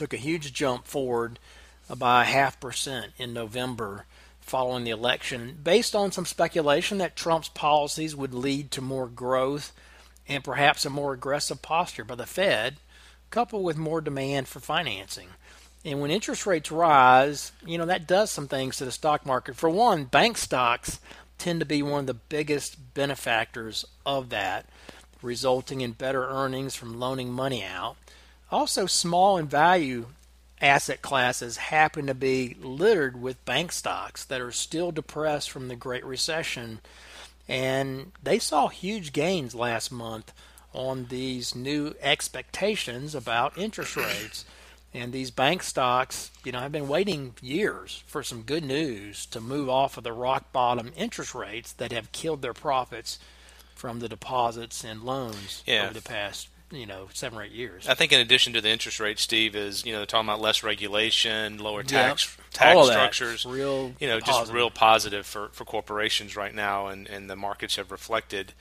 took 0.00 0.14
a 0.14 0.16
huge 0.16 0.54
jump 0.54 0.86
forward 0.86 1.38
by 1.94 2.22
a 2.22 2.24
half 2.24 2.58
percent 2.58 3.12
in 3.18 3.34
November 3.34 4.06
following 4.40 4.82
the 4.82 4.90
election, 4.90 5.58
based 5.62 5.94
on 5.94 6.10
some 6.10 6.24
speculation 6.24 6.96
that 6.96 7.14
Trump's 7.14 7.50
policies 7.50 8.16
would 8.16 8.32
lead 8.32 8.70
to 8.70 8.80
more 8.80 9.06
growth 9.06 9.74
and 10.26 10.42
perhaps 10.42 10.86
a 10.86 10.90
more 10.90 11.12
aggressive 11.12 11.60
posture 11.60 12.02
by 12.02 12.14
the 12.14 12.24
Fed, 12.24 12.76
coupled 13.28 13.62
with 13.62 13.76
more 13.76 14.00
demand 14.00 14.48
for 14.48 14.58
financing. 14.58 15.28
And 15.84 16.00
when 16.00 16.10
interest 16.10 16.46
rates 16.46 16.72
rise, 16.72 17.52
you 17.66 17.76
know, 17.76 17.84
that 17.84 18.08
does 18.08 18.30
some 18.30 18.48
things 18.48 18.78
to 18.78 18.86
the 18.86 18.92
stock 18.92 19.26
market. 19.26 19.54
For 19.54 19.68
one, 19.68 20.04
bank 20.04 20.38
stocks 20.38 20.98
tend 21.36 21.60
to 21.60 21.66
be 21.66 21.82
one 21.82 22.00
of 22.00 22.06
the 22.06 22.14
biggest 22.14 22.94
benefactors 22.94 23.84
of 24.06 24.30
that, 24.30 24.64
resulting 25.20 25.82
in 25.82 25.92
better 25.92 26.26
earnings 26.26 26.74
from 26.74 26.98
loaning 26.98 27.30
money 27.30 27.62
out. 27.62 27.96
Also, 28.50 28.86
small 28.86 29.36
and 29.36 29.48
value 29.50 30.06
asset 30.60 31.00
classes 31.02 31.56
happen 31.56 32.06
to 32.06 32.14
be 32.14 32.56
littered 32.60 33.20
with 33.20 33.44
bank 33.44 33.72
stocks 33.72 34.24
that 34.24 34.40
are 34.40 34.52
still 34.52 34.90
depressed 34.92 35.50
from 35.50 35.68
the 35.68 35.76
Great 35.76 36.04
Recession. 36.04 36.80
And 37.48 38.12
they 38.22 38.38
saw 38.38 38.68
huge 38.68 39.12
gains 39.12 39.54
last 39.54 39.90
month 39.90 40.32
on 40.72 41.06
these 41.06 41.54
new 41.54 41.94
expectations 42.00 43.14
about 43.14 43.56
interest 43.58 43.96
rates. 43.96 44.44
And 44.92 45.12
these 45.12 45.30
bank 45.30 45.62
stocks, 45.62 46.30
you 46.44 46.50
know, 46.52 46.58
have 46.60 46.72
been 46.72 46.88
waiting 46.88 47.34
years 47.40 48.02
for 48.06 48.22
some 48.24 48.42
good 48.42 48.64
news 48.64 49.24
to 49.26 49.40
move 49.40 49.68
off 49.68 49.96
of 49.96 50.02
the 50.04 50.12
rock 50.12 50.52
bottom 50.52 50.92
interest 50.96 51.34
rates 51.34 51.72
that 51.74 51.92
have 51.92 52.10
killed 52.12 52.42
their 52.42 52.52
profits 52.54 53.18
from 53.74 54.00
the 54.00 54.08
deposits 54.08 54.82
and 54.84 55.02
loans 55.04 55.62
Yeah. 55.64 55.84
over 55.84 55.94
the 55.94 56.02
past, 56.02 56.48
you 56.70 56.86
know, 56.86 57.08
seven 57.12 57.38
or 57.38 57.42
eight 57.42 57.52
years. 57.52 57.88
I 57.88 57.94
think 57.94 58.12
in 58.12 58.20
addition 58.20 58.52
to 58.52 58.60
the 58.60 58.68
interest 58.70 59.00
rate, 59.00 59.18
Steve 59.18 59.56
is 59.56 59.84
you 59.84 59.92
know 59.92 60.04
talking 60.04 60.28
about 60.28 60.40
less 60.40 60.62
regulation, 60.62 61.58
lower 61.58 61.80
Yep. 61.80 61.86
tax 61.88 62.36
All 62.38 62.44
tax 62.52 62.76
that. 62.88 62.92
structures. 62.92 63.46
Real 63.46 63.92
you 64.00 64.06
know, 64.08 64.18
just 64.20 64.30
positive. 64.30 64.54
real 64.54 64.70
positive 64.70 65.26
for, 65.26 65.48
for 65.52 65.64
corporations 65.64 66.36
right 66.36 66.54
now, 66.54 66.86
and, 66.86 67.06
and 67.08 67.28
the 67.28 67.36
markets 67.36 67.76
have 67.76 67.90
reflected, 67.90 68.52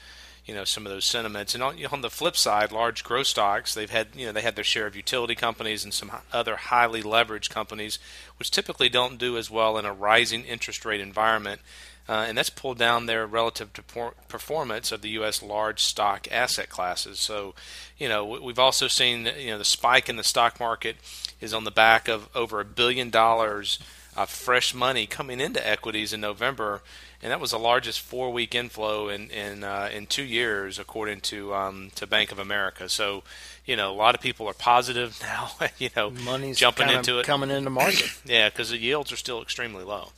you 0.46 0.54
know, 0.56 0.64
some 0.64 0.86
of 0.86 0.92
those 0.92 1.06
sentiments. 1.06 1.54
And 1.54 1.64
on, 1.64 1.78
you 1.78 1.84
know, 1.84 1.90
on 1.94 2.02
the 2.02 2.10
flip 2.10 2.36
side, 2.38 2.72
large 2.72 3.04
growth 3.04 3.28
stocks, 3.28 3.74
they've 3.74 3.90
had, 3.90 4.08
you 4.16 4.26
know, 4.26 4.32
they 4.32 4.42
had 4.42 4.56
their 4.56 4.64
share 4.64 4.88
of 4.88 4.96
utility 4.96 5.36
companies 5.36 5.84
and 5.84 5.94
some 5.94 6.12
other 6.34 6.56
highly 6.56 7.04
leveraged 7.04 7.50
companies, 7.52 8.00
which 8.38 8.50
typically 8.52 8.90
don't 8.90 9.18
do 9.20 9.38
as 9.38 9.52
well 9.52 9.78
in 9.78 9.86
a 9.86 9.94
rising 9.94 10.44
interest 10.46 10.84
rate 10.86 11.02
environment. 11.02 11.62
Uh, 12.10 12.26
and 12.28 12.36
that's 12.36 12.50
pulled 12.50 12.80
down 12.80 13.06
their 13.06 13.28
relative 13.28 13.72
to 13.74 13.84
por- 13.84 14.16
performance 14.28 14.92
of 14.92 15.04
the 15.04 15.10
U.S. 15.12 15.44
large 15.44 15.80
stock 15.84 16.28
asset 16.32 16.68
classes. 16.68 17.20
So, 17.20 17.54
you 18.00 18.10
know, 18.10 18.26
we- 18.26 18.40
we've 18.40 18.58
also 18.58 18.88
seen, 18.88 19.28
you 19.38 19.52
know, 19.52 19.60
the 19.60 19.64
spike 19.64 20.10
in 20.10 20.16
the 20.16 20.24
stock 20.24 20.60
market 20.60 20.96
is 21.40 21.54
on 21.54 21.66
the 21.66 21.72
back 21.72 22.08
of 22.08 22.28
over 22.34 22.60
a 22.60 22.66
billion 22.66 23.12
dollars 23.12 23.78
of 24.18 24.28
fresh 24.32 24.74
money 24.74 25.06
coming 25.06 25.40
into 25.40 25.66
equities 25.66 26.12
in 26.12 26.20
November, 26.20 26.82
and 27.22 27.32
that 27.32 27.40
was 27.40 27.52
the 27.52 27.60
largest 27.60 28.00
four-week 28.00 28.56
inflow 28.56 29.08
in 29.08 29.30
in 29.30 29.64
uh, 29.64 29.90
in 29.94 30.08
two 30.08 30.24
years, 30.24 30.80
according 30.80 31.22
to 31.22 31.54
um, 31.54 31.92
to 31.94 32.08
Bank 32.08 32.32
of 32.32 32.40
America. 32.40 32.90
So, 32.90 33.22
you 33.66 33.76
know, 33.76 33.92
a 33.92 33.94
lot 33.94 34.16
of 34.16 34.22
people 34.22 34.48
are 34.48 34.54
positive 34.54 35.20
now. 35.22 35.52
You 35.78 35.92
know, 35.96 36.10
Money's 36.10 36.58
jumping 36.58 36.90
into 36.90 37.20
it. 37.20 37.26
coming 37.28 37.52
into 37.52 37.70
market. 37.70 38.10
Yeah, 38.26 38.50
because 38.50 38.72
the 38.72 38.78
yields 38.80 39.12
are 39.12 39.16
still 39.18 39.44
extremely 39.44 39.84
low. 39.84 40.10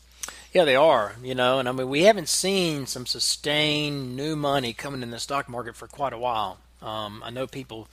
Yeah, 0.51 0.65
they 0.65 0.75
are. 0.75 1.15
You 1.23 1.33
know, 1.33 1.59
and 1.59 1.69
I 1.69 1.71
mean, 1.71 1.89
we 1.89 2.03
haven't 2.03 2.27
seen 2.27 2.85
some 2.85 3.05
sustained 3.05 4.15
new 4.15 4.35
money 4.35 4.73
coming 4.73 5.01
in 5.01 5.11
the 5.11 5.19
stock 5.19 5.47
market 5.47 5.75
for 5.75 5.87
quite 5.87 6.13
a 6.13 6.17
while. 6.17 6.57
Um, 6.81 7.21
I 7.23 7.29
know 7.29 7.47
people 7.47 7.87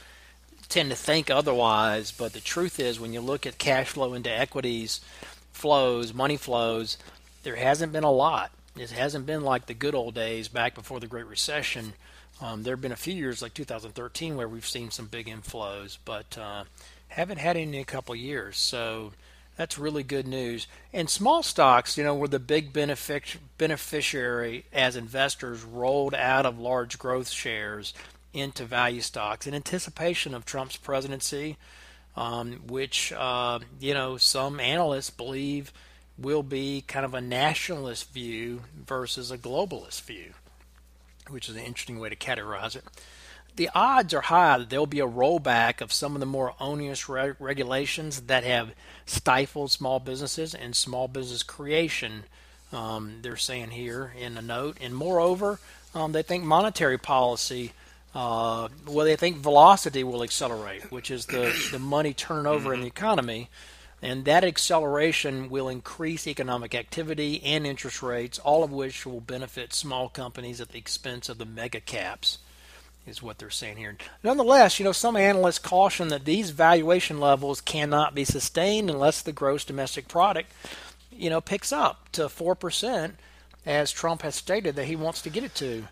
tend 0.68 0.90
to 0.90 0.96
think 0.96 1.30
otherwise, 1.30 2.10
but 2.10 2.32
the 2.32 2.40
truth 2.40 2.80
is, 2.80 2.98
when 2.98 3.12
you 3.12 3.20
look 3.20 3.46
at 3.46 3.58
cash 3.58 3.88
flow 3.88 4.14
into 4.14 4.30
equities 4.30 5.00
flows, 5.52 6.12
money 6.14 6.36
flows, 6.36 6.98
there 7.42 7.56
hasn't 7.56 7.92
been 7.92 8.04
a 8.04 8.10
lot. 8.10 8.50
It 8.76 8.90
hasn't 8.90 9.26
been 9.26 9.42
like 9.42 9.66
the 9.66 9.74
good 9.74 9.94
old 9.94 10.14
days 10.14 10.48
back 10.48 10.74
before 10.74 11.00
the 11.00 11.06
Great 11.06 11.26
Recession. 11.26 11.94
Um, 12.40 12.62
there 12.62 12.74
have 12.74 12.80
been 12.80 12.92
a 12.92 12.96
few 12.96 13.14
years 13.14 13.42
like 13.42 13.54
2013 13.54 14.36
where 14.36 14.48
we've 14.48 14.66
seen 14.66 14.90
some 14.90 15.06
big 15.06 15.26
inflows, 15.26 15.98
but 16.04 16.38
uh, 16.38 16.64
haven't 17.08 17.38
had 17.38 17.56
any 17.56 17.76
in 17.76 17.82
a 17.82 17.84
couple 17.84 18.14
years. 18.14 18.56
So 18.56 19.12
that's 19.58 19.76
really 19.76 20.04
good 20.04 20.28
news. 20.28 20.68
And 20.92 21.10
small 21.10 21.42
stocks, 21.42 21.98
you 21.98 22.04
know, 22.04 22.14
were 22.14 22.28
the 22.28 22.38
big 22.38 22.72
benefic- 22.72 23.38
beneficiary 23.58 24.66
as 24.72 24.94
investors 24.94 25.64
rolled 25.64 26.14
out 26.14 26.46
of 26.46 26.60
large 26.60 26.96
growth 26.96 27.28
shares 27.28 27.92
into 28.32 28.64
value 28.64 29.00
stocks 29.00 29.48
in 29.48 29.54
anticipation 29.54 30.32
of 30.32 30.44
Trump's 30.44 30.76
presidency, 30.76 31.56
um, 32.14 32.60
which, 32.68 33.12
uh, 33.12 33.58
you 33.80 33.94
know, 33.94 34.16
some 34.16 34.60
analysts 34.60 35.10
believe 35.10 35.72
will 36.16 36.44
be 36.44 36.84
kind 36.86 37.04
of 37.04 37.14
a 37.14 37.20
nationalist 37.20 38.12
view 38.12 38.62
versus 38.86 39.32
a 39.32 39.38
globalist 39.38 40.02
view, 40.02 40.34
which 41.30 41.48
is 41.48 41.56
an 41.56 41.64
interesting 41.64 41.98
way 41.98 42.08
to 42.08 42.16
categorize 42.16 42.76
it. 42.76 42.84
The 43.58 43.70
odds 43.74 44.14
are 44.14 44.20
high 44.20 44.56
that 44.58 44.70
there'll 44.70 44.86
be 44.86 45.00
a 45.00 45.06
rollback 45.08 45.80
of 45.80 45.92
some 45.92 46.14
of 46.14 46.20
the 46.20 46.26
more 46.26 46.54
onerous 46.60 47.08
re- 47.08 47.32
regulations 47.40 48.20
that 48.22 48.44
have 48.44 48.70
stifled 49.04 49.72
small 49.72 49.98
businesses 49.98 50.54
and 50.54 50.76
small 50.76 51.08
business 51.08 51.42
creation. 51.42 52.22
Um, 52.72 53.18
they're 53.22 53.36
saying 53.36 53.70
here 53.70 54.12
in 54.16 54.36
the 54.36 54.42
note, 54.42 54.76
and 54.80 54.94
moreover, 54.94 55.58
um, 55.92 56.12
they 56.12 56.22
think 56.22 56.44
monetary 56.44 56.98
policy 56.98 57.72
uh, 58.14 58.68
well, 58.86 59.04
they 59.04 59.16
think 59.16 59.38
velocity 59.38 60.04
will 60.04 60.22
accelerate, 60.22 60.92
which 60.92 61.10
is 61.10 61.26
the, 61.26 61.52
the 61.72 61.80
money 61.80 62.14
turnover 62.14 62.72
in 62.72 62.80
the 62.80 62.86
economy. 62.86 63.48
And 64.00 64.24
that 64.24 64.44
acceleration 64.44 65.50
will 65.50 65.68
increase 65.68 66.28
economic 66.28 66.76
activity 66.76 67.42
and 67.42 67.66
interest 67.66 68.02
rates, 68.04 68.38
all 68.38 68.62
of 68.62 68.70
which 68.70 69.04
will 69.04 69.20
benefit 69.20 69.74
small 69.74 70.08
companies 70.08 70.60
at 70.60 70.68
the 70.68 70.78
expense 70.78 71.28
of 71.28 71.38
the 71.38 71.44
mega 71.44 71.80
caps, 71.80 72.38
is 73.08 73.22
what 73.22 73.38
they're 73.38 73.50
saying 73.50 73.76
here. 73.76 73.96
Nonetheless, 74.22 74.78
you 74.78 74.84
know, 74.84 74.92
some 74.92 75.16
analysts 75.16 75.58
caution 75.58 76.08
that 76.08 76.24
these 76.24 76.50
valuation 76.50 77.18
levels 77.18 77.60
cannot 77.60 78.14
be 78.14 78.24
sustained 78.24 78.90
unless 78.90 79.22
the 79.22 79.32
gross 79.32 79.64
domestic 79.64 80.08
product, 80.08 80.52
you 81.10 81.30
know, 81.30 81.40
picks 81.40 81.72
up 81.72 82.10
to 82.12 82.22
4%, 82.22 83.12
as 83.66 83.90
Trump 83.90 84.22
has 84.22 84.34
stated 84.34 84.76
that 84.76 84.86
he 84.86 84.96
wants 84.96 85.20
to 85.22 85.30
get 85.30 85.44
it 85.44 85.54
to 85.56 85.88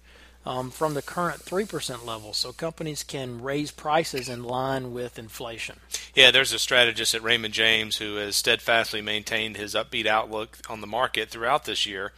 um, 0.46 0.70
from 0.70 0.94
the 0.94 1.02
current 1.02 1.40
3% 1.40 2.06
level 2.06 2.32
so 2.32 2.52
companies 2.52 3.02
can 3.02 3.42
raise 3.42 3.72
prices 3.72 4.28
in 4.28 4.44
line 4.44 4.92
with 4.92 5.18
inflation. 5.18 5.80
Yeah, 6.14 6.30
there's 6.30 6.52
a 6.52 6.58
strategist 6.58 7.14
at 7.14 7.22
Raymond 7.22 7.52
James 7.52 7.96
who 7.96 8.16
has 8.16 8.36
steadfastly 8.36 9.02
maintained 9.02 9.56
his 9.56 9.74
upbeat 9.74 10.06
outlook 10.06 10.58
on 10.70 10.80
the 10.80 10.86
market 10.86 11.28
throughout 11.28 11.64
this 11.64 11.84
year. 11.84 12.12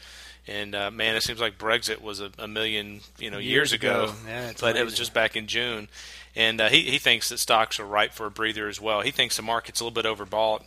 And 0.48 0.74
uh, 0.74 0.90
man, 0.90 1.14
it 1.14 1.22
seems 1.22 1.40
like 1.40 1.58
Brexit 1.58 2.00
was 2.00 2.20
a, 2.20 2.30
a 2.38 2.48
million 2.48 3.00
you 3.18 3.30
know 3.30 3.38
years, 3.38 3.70
years 3.70 3.72
ago, 3.72 4.04
ago. 4.04 4.14
Yeah, 4.26 4.52
but 4.60 4.76
it 4.76 4.84
was 4.84 4.94
just 4.94 5.12
back 5.12 5.36
in 5.36 5.46
June. 5.46 5.88
And 6.34 6.60
uh, 6.60 6.68
he 6.68 6.82
he 6.82 6.98
thinks 6.98 7.28
that 7.28 7.38
stocks 7.38 7.78
are 7.78 7.86
ripe 7.86 8.12
for 8.12 8.26
a 8.26 8.30
breather 8.30 8.68
as 8.68 8.80
well. 8.80 9.02
He 9.02 9.10
thinks 9.10 9.36
the 9.36 9.42
market's 9.42 9.80
a 9.80 9.84
little 9.84 10.02
bit 10.02 10.06
overbought 10.06 10.62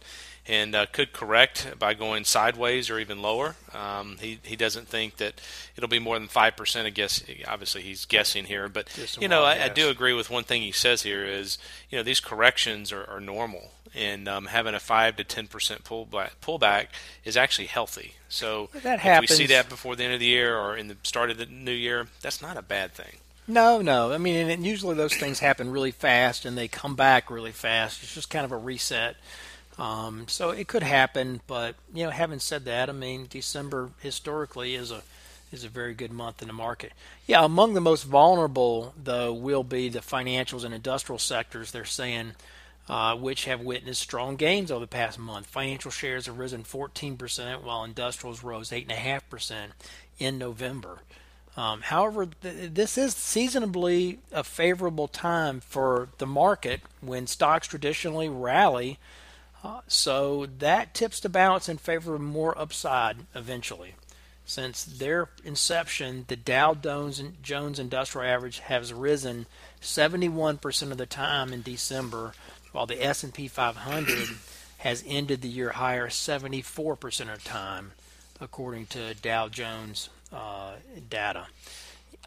and 0.48 0.74
uh, 0.74 0.86
could 0.92 1.14
correct 1.14 1.76
by 1.78 1.94
going 1.94 2.26
sideways 2.26 2.90
or 2.90 3.00
even 3.00 3.22
lower. 3.22 3.56
Um, 3.74 4.18
he 4.20 4.40
he 4.44 4.56
doesn't 4.56 4.88
think 4.88 5.18
that 5.18 5.40
it'll 5.76 5.90
be 5.90 6.00
more 6.00 6.18
than 6.18 6.28
five 6.28 6.56
percent. 6.56 6.88
I 6.88 6.90
guess 6.90 7.24
obviously 7.48 7.82
he's 7.82 8.06
guessing 8.06 8.46
here, 8.46 8.68
but 8.68 8.90
you 9.20 9.28
know 9.28 9.44
I, 9.44 9.66
I, 9.66 9.70
do 9.70 9.90
agree 9.90 10.14
with 10.14 10.30
one 10.30 10.44
thing 10.44 10.62
he 10.62 10.72
says 10.72 11.04
here 11.04 11.24
is 11.24 11.58
you 11.90 11.98
know 11.98 12.04
these 12.04 12.20
corrections 12.20 12.92
are, 12.92 13.06
are 13.10 13.22
normal, 13.22 13.72
and 13.94 14.28
um, 14.28 14.46
having 14.46 14.74
a 14.74 14.80
five 14.80 15.16
to 15.18 15.24
ten 15.24 15.48
percent 15.48 15.84
pullback 15.84 16.32
pullback 16.42 16.88
is 17.26 17.36
actually 17.38 17.68
healthy. 17.68 18.14
So 18.30 18.70
that 18.74 18.96
if 18.96 19.02
happens. 19.02 19.32
we 19.32 19.36
see 19.36 19.46
that 19.48 19.70
before 19.70 19.96
the 19.96 20.04
end 20.04 20.14
of 20.14 20.20
the 20.20 20.26
year 20.26 20.58
or 20.58 20.76
in 20.76 20.88
the 20.88 20.98
start 21.04 21.30
of 21.30 21.38
the 21.38 21.46
new 21.46 21.72
year, 21.72 22.08
that's 22.22 22.42
not 22.42 22.58
a 22.58 22.62
bad 22.62 22.94
thing. 22.94 23.18
No, 23.48 23.82
no. 23.82 24.14
I 24.14 24.18
mean, 24.18 24.50
and 24.50 24.66
usually 24.66 24.96
those 24.96 25.16
things 25.16 25.40
happen 25.40 25.72
really 25.72 25.92
fast 25.92 26.46
and 26.46 26.58
they 26.58 26.68
come 26.68 26.96
back 26.96 27.30
really 27.30 27.52
fast. 27.52 28.02
It's 28.04 28.14
just 28.14 28.30
kind 28.30 28.46
of 28.46 28.52
a 28.52 28.58
reset. 28.58 29.18
Um, 29.78 30.28
so 30.28 30.52
it 30.52 30.68
could 30.68 30.84
happen, 30.84 31.42
but 31.48 31.76
you 31.94 32.04
know, 32.04 32.12
having 32.12 32.40
said 32.40 32.66
that, 32.66 32.90
I 32.90 32.94
mean, 32.94 33.28
December 33.30 33.90
historically 34.00 34.76
is 34.76 34.92
a 34.92 35.02
is 35.52 35.64
a 35.66 35.70
very 35.70 35.94
good 35.94 36.14
month 36.14 36.42
in 36.42 36.48
the 36.48 36.54
market. 36.54 36.94
Yeah, 37.28 37.44
among 37.44 37.74
the 37.74 37.82
most 37.82 38.04
vulnerable 38.04 38.94
though 39.02 39.34
will 39.34 39.64
be 39.64 39.90
the 39.90 40.00
financials 40.00 40.64
and 40.64 40.74
industrial 40.74 41.20
sectors. 41.20 41.72
They're 41.72 41.84
saying. 41.84 42.34
Uh, 42.90 43.16
which 43.16 43.46
have 43.46 43.62
witnessed 43.62 44.02
strong 44.02 44.36
gains 44.36 44.70
over 44.70 44.82
the 44.82 44.88
past 44.88 45.18
month. 45.18 45.46
Financial 45.46 45.92
shares 45.92 46.26
have 46.26 46.38
risen 46.38 46.64
14%, 46.64 47.64
while 47.64 47.86
industrials 47.86 48.44
rose 48.44 48.72
8.5% 48.72 49.68
in 50.20 50.38
November. 50.38 51.00
Um, 51.56 51.82
however, 51.82 52.26
th- 52.26 52.74
this 52.74 52.98
is 52.98 53.16
seasonably 53.16 54.20
a 54.32 54.44
favorable 54.44 55.08
time 55.08 55.62
for 55.62 56.10
the 56.18 56.26
market 56.26 56.82
when 57.02 57.28
stocks 57.28 57.68
traditionally 57.68 58.28
rally 58.28 58.98
uh, 59.64 59.82
so 59.88 60.48
that 60.60 60.94
tips 60.94 61.20
the 61.20 61.30
balance 61.30 61.70
in 61.70 61.78
favor 61.78 62.16
of 62.16 62.22
more 62.22 62.58
upside 62.58 63.18
eventually. 63.36 63.94
Since 64.44 64.84
their 64.84 65.30
inception, 65.46 66.26
the 66.28 66.36
Dow 66.36 66.74
Jones 66.74 67.80
Industrial 67.80 68.28
Average 68.28 68.60
has 68.60 68.92
risen 68.92 69.46
71% 69.82 70.92
of 70.92 70.98
the 70.98 71.06
time 71.06 71.54
in 71.54 71.62
December, 71.62 72.34
while 72.72 72.86
the 72.86 73.04
S&P 73.04 73.48
500 73.48 74.30
has 74.80 75.04
ended 75.08 75.42
the 75.42 75.48
year 75.48 75.72
higher 75.72 76.08
74% 76.08 77.34
of 77.34 77.44
the 77.44 77.50
time, 77.50 77.92
according 78.40 78.88
to 78.88 79.14
Dow 79.16 79.48
Jones 79.48 80.10
uh, 80.34 80.74
data. 81.10 81.48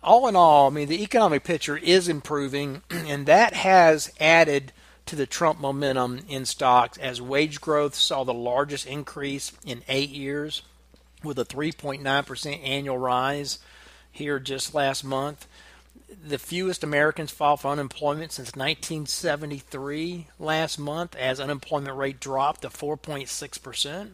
All 0.02 0.28
in 0.28 0.36
all, 0.36 0.68
I 0.68 0.70
mean 0.70 0.88
the 0.88 1.02
economic 1.02 1.44
picture 1.44 1.76
is 1.76 2.08
improving, 2.08 2.82
and 2.90 3.26
that 3.26 3.54
has 3.54 4.12
added– 4.20 4.72
to 5.06 5.16
the 5.16 5.26
Trump 5.26 5.60
momentum 5.60 6.20
in 6.28 6.44
stocks 6.44 6.98
as 6.98 7.20
wage 7.20 7.60
growth 7.60 7.94
saw 7.94 8.24
the 8.24 8.34
largest 8.34 8.86
increase 8.86 9.52
in 9.64 9.82
eight 9.88 10.10
years 10.10 10.62
with 11.22 11.38
a 11.38 11.44
3.9% 11.44 12.66
annual 12.66 12.98
rise 12.98 13.58
here 14.10 14.38
just 14.38 14.74
last 14.74 15.04
month. 15.04 15.46
The 16.22 16.38
fewest 16.38 16.84
Americans 16.84 17.30
filed 17.30 17.60
for 17.60 17.68
unemployment 17.68 18.32
since 18.32 18.54
1973 18.54 20.28
last 20.38 20.78
month 20.78 21.16
as 21.16 21.40
unemployment 21.40 21.96
rate 21.96 22.20
dropped 22.20 22.62
to 22.62 22.68
4.6%. 22.68 24.10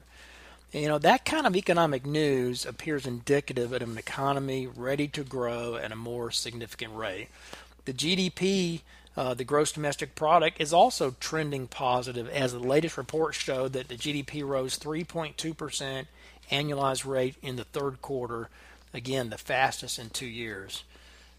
You 0.72 0.88
know, 0.88 0.98
that 0.98 1.24
kind 1.24 1.46
of 1.46 1.56
economic 1.56 2.06
news 2.06 2.64
appears 2.64 3.06
indicative 3.06 3.72
of 3.72 3.82
an 3.82 3.98
economy 3.98 4.66
ready 4.66 5.08
to 5.08 5.24
grow 5.24 5.74
at 5.76 5.90
a 5.90 5.96
more 5.96 6.30
significant 6.30 6.94
rate. 6.94 7.28
The 7.86 7.92
GDP 7.92 8.82
uh, 9.16 9.34
the 9.34 9.44
gross 9.44 9.72
domestic 9.72 10.14
product 10.14 10.60
is 10.60 10.72
also 10.72 11.16
trending 11.18 11.66
positive 11.66 12.28
as 12.28 12.52
the 12.52 12.58
latest 12.58 12.96
reports 12.96 13.36
show 13.36 13.68
that 13.68 13.88
the 13.88 13.96
GDP 13.96 14.46
rose 14.46 14.78
3.2% 14.78 16.06
annualized 16.50 17.04
rate 17.04 17.34
in 17.42 17.56
the 17.56 17.64
third 17.64 18.00
quarter, 18.00 18.48
again, 18.94 19.30
the 19.30 19.38
fastest 19.38 19.98
in 19.98 20.10
two 20.10 20.26
years. 20.26 20.84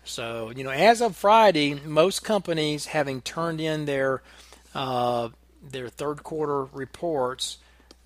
So, 0.03 0.51
you 0.55 0.63
know, 0.63 0.71
as 0.71 1.01
of 1.01 1.15
Friday, 1.15 1.75
most 1.75 2.23
companies 2.23 2.87
having 2.87 3.21
turned 3.21 3.61
in 3.61 3.85
their 3.85 4.21
uh, 4.73 5.29
their 5.61 5.89
third 5.89 6.23
quarter 6.23 6.63
reports, 6.63 7.57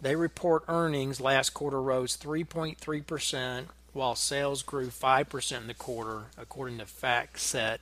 they 0.02 0.16
report 0.16 0.64
earnings 0.68 1.22
last 1.22 1.52
quarter 1.52 1.82
rose 1.82 2.18
3.3%, 2.18 3.66
while 3.94 4.16
sales 4.16 4.62
grew 4.62 4.88
5% 4.88 5.58
in 5.58 5.68
the 5.68 5.74
quarter, 5.74 6.24
according 6.38 6.80
to 6.80 6.86
FactSet 6.86 7.78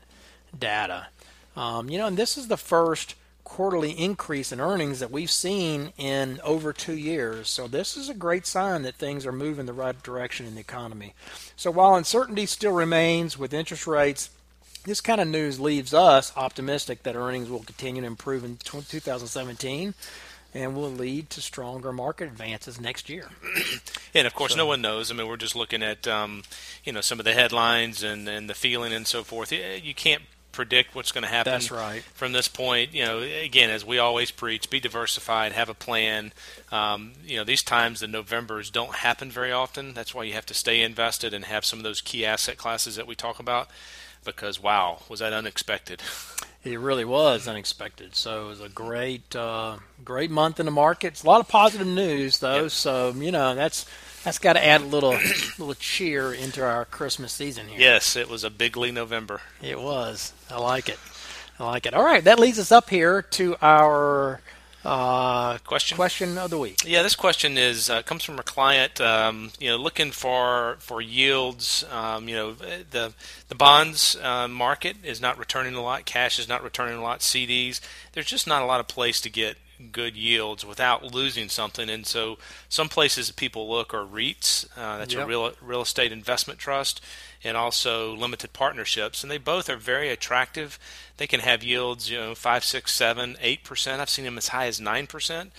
data. 0.58 1.08
Um, 1.56 1.90
you 1.90 1.98
know, 1.98 2.08
and 2.08 2.18
this 2.18 2.38
is 2.38 2.48
the 2.48 2.58
first 2.58 3.16
quarterly 3.44 3.92
increase 3.92 4.52
in 4.52 4.60
earnings 4.60 5.00
that 5.00 5.12
we've 5.12 5.32
seen 5.32 5.94
in 5.98 6.40
over 6.44 6.74
two 6.74 6.98
years. 6.98 7.50
So 7.50 7.68
this 7.68 7.98
is 7.98 8.10
a 8.10 8.14
great 8.14 8.46
sign 8.46 8.84
that 8.84 8.96
things 8.96 9.26
are 9.26 9.32
moving 9.32 9.66
the 9.66 9.74
right 9.74 10.02
direction 10.02 10.46
in 10.46 10.56
the 10.56 10.62
economy. 10.62 11.14
So 11.56 11.72
while 11.72 11.96
uncertainty 11.96 12.46
still 12.46 12.72
remains 12.72 13.38
with 13.38 13.54
interest 13.54 13.86
rates, 13.86 14.30
this 14.86 15.02
kind 15.02 15.22
of 15.22 15.28
news 15.28 15.60
leaves 15.60 15.94
us 15.94 16.34
optimistic 16.36 17.04
that 17.04 17.16
earnings 17.16 17.50
will 17.50 17.64
continue 17.64 18.02
to 18.02 18.08
improve 18.08 18.44
in 18.44 18.58
2017 18.58 19.94
and 20.54 20.76
will 20.76 20.92
lead 20.92 21.30
to 21.32 21.42
stronger 21.42 21.92
market 21.92 22.26
advances 22.26 22.80
next 22.80 23.10
year. 23.10 23.30
and 24.14 24.28
of 24.28 24.36
course, 24.36 24.52
so. 24.52 24.58
no 24.58 24.66
one 24.66 24.82
knows. 24.82 25.10
I 25.10 25.16
mean, 25.16 25.28
we're 25.28 25.38
just 25.38 25.56
looking 25.56 25.82
at 25.82 26.08
um, 26.08 26.44
you 26.84 26.92
know 26.92 27.02
some 27.02 27.20
of 27.20 27.26
the 27.26 27.34
headlines 27.34 28.04
and, 28.04 28.28
and 28.28 28.50
the 28.50 28.54
feeling 28.54 28.94
and 28.94 29.08
so 29.08 29.24
forth. 29.24 29.52
You 29.52 29.94
can't 29.96 30.24
predict 30.54 30.96
what's 30.96 31.12
going 31.12 31.24
to 31.24 31.30
happen. 31.30 31.52
That's 31.52 31.72
right. 31.72 32.02
From 32.14 32.32
this 32.32 32.48
point, 32.48 32.94
you 32.94 33.04
know, 33.04 33.20
again, 33.20 33.70
as 33.70 33.84
we 33.84 33.98
always 33.98 34.32
preach, 34.32 34.70
be 34.70 34.80
diversified, 34.80 35.52
have 35.52 35.68
a 35.68 35.74
plan. 35.74 36.32
Um, 36.72 37.14
you 37.26 37.36
know, 37.36 37.44
these 37.44 37.64
times 37.64 38.00
the 38.00 38.08
Novembers 38.08 38.70
don't 38.70 38.96
happen 38.96 39.30
very 39.30 39.52
often. 39.52 39.94
That's 39.94 40.16
why 40.16 40.24
you 40.24 40.34
have 40.34 40.46
to 40.46 40.54
stay 40.54 40.82
invested 40.82 41.34
and 41.34 41.46
have 41.46 41.66
some 41.66 41.80
of 41.80 41.84
those 41.84 42.00
key 42.00 42.26
asset 42.26 42.58
classes 42.58 42.96
that 42.96 43.08
we 43.08 43.16
talk 43.16 43.40
about. 43.40 43.68
Because 44.24 44.62
wow, 44.62 45.02
was 45.10 45.20
that 45.20 45.34
unexpected? 45.34 46.02
It 46.66 46.80
really 46.80 47.04
was 47.04 47.46
unexpected. 47.46 48.16
So 48.16 48.46
it 48.46 48.48
was 48.48 48.62
a 48.62 48.70
great, 48.70 49.36
uh, 49.36 49.80
great 50.06 50.32
month 50.32 50.62
in 50.62 50.66
the 50.66 50.72
markets. 50.72 51.22
A 51.22 51.28
lot 51.28 51.42
of 51.42 51.50
positive 51.50 51.86
news, 51.86 52.40
though. 52.40 52.62
Yep. 52.62 52.72
So 52.72 53.10
you 53.10 53.34
know 53.34 53.54
that's 53.54 53.86
that's 54.24 54.40
got 54.40 54.54
to 54.54 54.66
add 54.66 54.82
a 54.82 54.86
little 54.86 55.12
little 55.58 55.76
cheer 55.76 56.34
into 56.34 56.64
our 56.64 56.86
Christmas 56.86 57.34
season 57.34 57.68
here. 57.68 57.80
Yes, 57.80 58.16
it 58.16 58.30
was 58.30 58.44
a 58.44 58.50
bigly 58.50 58.92
November. 58.92 59.42
It 59.62 59.80
was. 59.80 60.34
I 60.50 60.60
like 60.60 60.90
it. 60.90 61.00
I 61.60 61.66
like 61.66 61.86
it. 61.86 61.94
All 61.94 62.04
right, 62.04 62.24
that 62.24 62.40
leads 62.40 62.58
us 62.60 62.72
up 62.72 62.90
here 62.90 63.22
to 63.22 63.56
our 63.62 64.42
uh, 64.86 65.58
Question? 65.60 65.96
question 65.96 66.38
of 66.38 66.50
the 66.50 66.58
week. 66.58 66.84
Yeah, 66.86 67.04
this 67.04 67.16
question 67.16 67.58
is 67.58 67.90
uh, 67.90 68.02
comes 68.02 68.24
from 68.24 68.38
a 68.38 68.44
client, 68.44 69.00
um, 69.00 69.52
you 69.60 69.70
know, 69.70 69.78
looking 69.78 70.12
for 70.12 70.76
for 70.80 71.02
yields. 71.02 71.86
Um, 71.92 72.28
you 72.28 72.36
know, 72.36 72.54
the 72.54 73.14
the 73.48 73.56
bonds 73.56 74.18
uh, 74.22 74.48
market 74.48 74.98
is 75.04 75.22
not 75.22 75.38
returning 75.38 75.76
a 75.76 75.82
lot. 75.82 76.06
Cash 76.06 76.38
is 76.38 76.50
not 76.50 76.64
returning 76.64 76.98
a 76.98 77.02
lot. 77.02 77.20
CDs. 77.20 77.80
There's 78.12 78.26
just 78.26 78.46
not 78.48 78.62
a 78.62 78.66
lot 78.66 78.80
of 78.82 78.88
place 78.88 79.22
to 79.22 79.30
get 79.30 79.58
good 79.92 80.16
yields 80.16 80.66
without 80.66 81.04
losing 81.14 81.50
something. 81.50 81.90
And 81.90 82.06
so, 82.06 82.38
some 82.70 82.90
places 82.90 83.28
that 83.28 83.36
people 83.36 83.70
look 83.70 83.94
are 83.94 84.06
REITs. 84.06 84.66
Uh, 84.78 84.98
that's 84.98 85.14
a 85.14 85.26
real 85.26 85.52
real 85.62 85.82
estate 85.82 86.12
investment 86.12 86.60
trust, 86.60 87.02
and 87.44 87.58
also 87.58 88.16
limited 88.16 88.54
partnerships. 88.54 89.24
And 89.24 89.32
they 89.32 89.38
both 89.38 89.70
are 89.70 89.78
very 89.78 90.10
attractive. 90.10 90.80
They 91.18 91.28
can 91.28 91.42
have 91.42 91.64
yields, 91.64 92.10
you 92.10 92.18
know, 92.18 92.36
five, 92.36 92.64
six, 92.64 92.94
seven, 92.94 93.36
eight 93.42 93.64
percent. 93.64 94.02
I've 94.02 94.10
seen 94.10 94.26
them 94.26 94.38
as 94.38 94.50
high 94.50 94.68
as 94.68 94.80
nine 94.80 95.08
percent. 95.08 95.52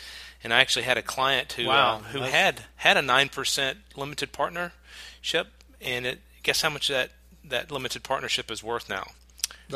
And 0.43 0.53
I 0.53 0.61
actually 0.61 0.85
had 0.85 0.99
a 0.99 1.03
client 1.03 1.53
who 1.53 1.67
Wow, 1.69 1.97
uh, 1.97 1.99
who 2.01 2.19
that's- 2.19 2.35
had 2.35 2.61
had 2.77 2.97
a 2.99 3.03
nine 3.03 3.29
percent 3.31 3.79
limited 3.97 4.31
partnership, 4.33 5.49
and 5.81 6.07
it 6.07 6.21
guess 6.43 6.61
how 6.63 6.71
much 6.71 6.89
that 6.89 7.11
that 7.43 7.71
limited 7.71 8.03
partnership 8.03 8.51
is 8.51 8.63
worth 8.63 8.89
now? 8.89 9.13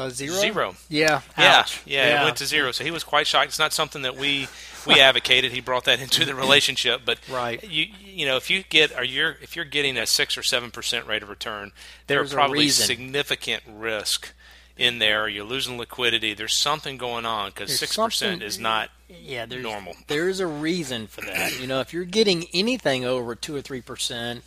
The 0.07 0.14
zero. 0.14 0.35
Zero. 0.35 0.76
Yeah. 0.88 1.21
Yeah, 1.37 1.59
Ouch. 1.59 1.81
yeah, 1.87 2.21
it 2.21 2.25
went 2.25 2.37
to 2.38 2.47
zero. 2.47 2.73
So 2.73 2.85
he 2.85 2.90
was 2.90 3.05
quite 3.05 3.26
shocked. 3.26 3.49
It's 3.49 3.59
not 3.59 3.73
something 3.73 4.02
that 4.02 4.17
we 4.17 4.49
we 4.87 5.00
advocated. 5.00 5.52
He 5.52 5.61
brought 5.61 5.85
that 5.85 6.00
into 6.00 6.25
the 6.25 6.35
relationship, 6.37 7.02
but 7.05 7.19
Right. 7.28 7.62
you 7.62 7.87
you 8.05 8.26
know 8.26 8.37
if 8.37 8.50
you 8.50 8.62
get 8.62 8.95
are 8.95 9.05
you're 9.05 9.37
if 9.43 9.57
you're 9.57 9.64
getting 9.64 9.97
a 9.97 10.07
six 10.07 10.37
or 10.38 10.43
seven 10.43 10.71
percent 10.71 11.07
rate 11.07 11.23
of 11.23 11.28
return, 11.28 11.73
There's 12.07 12.31
there 12.31 12.38
are 12.38 12.43
probably 12.47 12.69
significant 12.69 13.62
risk 13.69 14.33
in 14.76 14.99
there. 15.00 15.28
You're 15.28 15.45
losing 15.45 15.76
liquidity. 15.78 16.35
There's 16.35 16.57
something 16.57 16.97
going 16.99 17.26
on 17.26 17.50
because 17.50 17.78
six 17.78 17.97
percent 17.97 18.43
is 18.43 18.59
not 18.59 18.90
yeah, 19.09 19.47
there's, 19.47 19.62
normal. 19.62 19.95
There's 20.07 20.38
a 20.40 20.47
reason 20.47 21.07
for 21.07 21.23
that. 21.23 21.61
You 21.61 21.67
know, 21.67 21.81
if 21.81 21.93
you're 21.93 22.05
getting 22.05 22.47
anything 22.55 23.05
over 23.05 23.35
two 23.35 23.57
or 23.57 23.62
three 23.62 23.81
percent, 23.81 24.45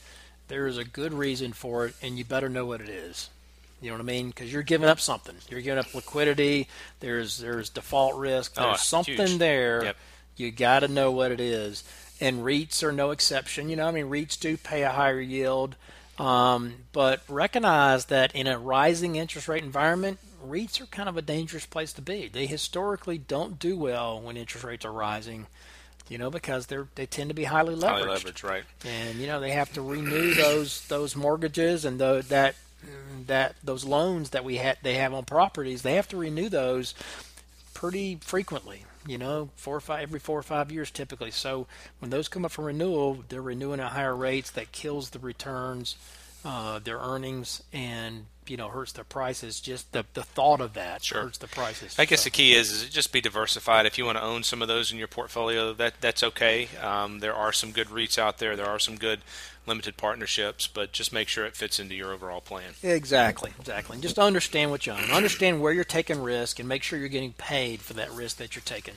there 0.47 0.67
is 0.67 0.77
a 0.77 0.83
good 0.85 1.13
reason 1.13 1.51
for 1.53 1.85
it, 1.87 1.95
and 2.01 2.17
you 2.17 2.23
better 2.25 2.47
know 2.49 2.65
what 2.65 2.79
it 2.81 2.89
is. 2.89 3.29
You 3.81 3.89
know 3.89 3.95
what 3.95 4.01
I 4.01 4.05
mean? 4.05 4.27
Because 4.27 4.53
you're 4.53 4.61
giving 4.63 4.87
up 4.87 4.99
something. 4.99 5.35
You're 5.49 5.61
giving 5.61 5.79
up 5.79 5.93
liquidity. 5.95 6.67
There's 6.99 7.39
there's 7.39 7.69
default 7.69 8.15
risk. 8.15 8.53
Oh, 8.57 8.67
There's 8.67 8.81
something 8.83 9.15
huge. 9.17 9.37
there. 9.39 9.83
Yep. 9.85 9.97
You 10.37 10.51
got 10.51 10.79
to 10.79 10.87
know 10.87 11.11
what 11.11 11.31
it 11.31 11.39
is. 11.39 11.83
And 12.19 12.43
REITs 12.45 12.83
are 12.83 12.91
no 12.91 13.09
exception. 13.11 13.69
You 13.69 13.75
know, 13.75 13.87
I 13.87 13.91
mean, 13.91 14.05
REITs 14.05 14.39
do 14.39 14.55
pay 14.55 14.83
a 14.83 14.89
higher 14.91 15.19
yield, 15.19 15.75
um, 16.19 16.75
but 16.93 17.21
recognize 17.27 18.05
that 18.05 18.35
in 18.35 18.45
a 18.47 18.57
rising 18.59 19.15
interest 19.15 19.47
rate 19.47 19.63
environment, 19.63 20.19
REITs 20.47 20.79
are 20.81 20.85
kind 20.85 21.09
of 21.09 21.17
a 21.17 21.21
dangerous 21.23 21.65
place 21.65 21.91
to 21.93 22.01
be. 22.01 22.27
They 22.27 22.45
historically 22.45 23.17
don't 23.17 23.57
do 23.57 23.75
well 23.77 24.21
when 24.21 24.37
interest 24.37 24.63
rates 24.63 24.85
are 24.85 24.91
rising. 24.91 25.47
You 26.09 26.17
know, 26.17 26.29
because 26.29 26.65
they're 26.67 26.87
they 26.95 27.05
tend 27.05 27.29
to 27.29 27.33
be 27.33 27.45
highly 27.45 27.73
leveraged 27.75 27.81
highly 28.05 28.07
leveraged, 28.19 28.43
right? 28.43 28.63
and 28.85 29.17
you 29.17 29.27
know 29.27 29.39
they 29.39 29.51
have 29.51 29.71
to 29.73 29.81
renew 29.81 30.33
those 30.33 30.85
those 30.87 31.15
mortgages 31.15 31.85
and 31.85 31.99
tho- 31.99 32.21
that 32.23 32.55
that 33.27 33.55
those 33.63 33.85
loans 33.85 34.31
that 34.31 34.43
we 34.43 34.57
had 34.57 34.77
they 34.81 34.95
have 34.95 35.13
on 35.13 35.23
properties 35.25 35.81
they 35.81 35.95
have 35.95 36.07
to 36.07 36.17
renew 36.17 36.49
those 36.49 36.93
pretty 37.73 38.17
frequently 38.21 38.85
you 39.07 39.17
know 39.17 39.49
four 39.55 39.75
or 39.75 39.79
five 39.79 40.01
every 40.01 40.19
four 40.19 40.39
or 40.39 40.43
five 40.43 40.71
years 40.71 40.91
typically. 40.91 41.31
So 41.31 41.67
when 41.99 42.11
those 42.11 42.27
come 42.27 42.45
up 42.45 42.51
for 42.51 42.65
renewal 42.65 43.23
they're 43.29 43.41
renewing 43.41 43.79
at 43.79 43.91
higher 43.91 44.15
rates. 44.15 44.51
That 44.51 44.71
kills 44.71 45.09
the 45.11 45.19
returns 45.19 45.95
uh, 46.43 46.79
their 46.79 46.97
earnings 46.97 47.63
and 47.71 48.25
you 48.47 48.57
know 48.57 48.69
hurts 48.69 48.91
their 48.93 49.03
prices 49.03 49.59
just 49.59 49.91
the, 49.91 50.03
the 50.13 50.23
thought 50.23 50.61
of 50.61 50.73
that 50.73 51.03
Sure. 51.03 51.21
hurts 51.23 51.37
the 51.37 51.47
prices 51.47 51.97
I 51.99 52.05
guess 52.05 52.21
So- 52.21 52.25
the 52.25 52.29
key 52.31 52.53
is, 52.53 52.71
is 52.71 52.89
just 52.89 53.11
be 53.13 53.21
diversified. 53.21 53.85
If 53.85 53.97
you 53.97 54.05
want 54.05 54.17
to 54.17 54.23
own 54.23 54.43
some 54.43 54.61
of 54.61 54.67
those 54.67 54.91
in 54.91 54.97
your 54.97 55.07
portfolio, 55.07 55.73
that 55.73 56.01
that's 56.01 56.23
okay. 56.23 56.67
Um, 56.81 57.19
there 57.19 57.33
are 57.35 57.53
some 57.53 57.71
good 57.71 57.87
REITs 57.87 58.17
out 58.17 58.39
there. 58.39 58.55
There 58.55 58.65
are 58.67 58.79
some 58.79 58.97
good 58.97 59.21
limited 59.67 59.95
partnerships, 59.95 60.65
but 60.67 60.91
just 60.91 61.13
make 61.13 61.27
sure 61.27 61.45
it 61.45 61.55
fits 61.55 61.79
into 61.79 61.93
your 61.93 62.11
overall 62.11 62.41
plan. 62.41 62.73
Exactly, 62.81 63.51
exactly. 63.59 63.95
And 63.95 64.01
just 64.03 64.17
understand 64.17 64.71
what 64.71 64.87
you 64.87 64.93
own. 64.93 65.11
Understand 65.11 65.61
where 65.61 65.71
you're 65.71 65.83
taking 65.83 66.19
risk 66.21 66.57
and 66.59 66.67
make 66.67 66.81
sure 66.81 66.97
you're 66.97 67.07
getting 67.09 67.33
paid 67.33 67.81
for 67.81 67.93
that 67.93 68.11
risk 68.11 68.37
that 68.37 68.55
you're 68.55 68.63
taking. 68.63 68.95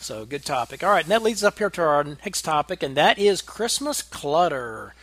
So, 0.00 0.24
good 0.24 0.44
topic. 0.44 0.84
All 0.84 0.90
right, 0.90 1.02
and 1.04 1.10
that 1.10 1.22
leads 1.22 1.42
us 1.42 1.48
up 1.48 1.58
here 1.58 1.70
to 1.70 1.82
our 1.82 2.04
next 2.04 2.42
topic, 2.42 2.82
and 2.82 2.96
that 2.96 3.18
is 3.18 3.42
Christmas 3.42 4.02
clutter. 4.02 4.94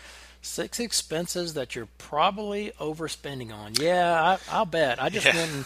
Six 0.42 0.80
expenses 0.80 1.54
that 1.54 1.76
you're 1.76 1.88
probably 1.98 2.72
overspending 2.80 3.54
on. 3.54 3.74
Yeah, 3.80 4.22
I, 4.22 4.38
I'll 4.56 4.66
bet. 4.66 5.02
I 5.02 5.10
just 5.10 5.26
Yeah. 5.26 5.36
went 5.36 5.52
and 5.52 5.66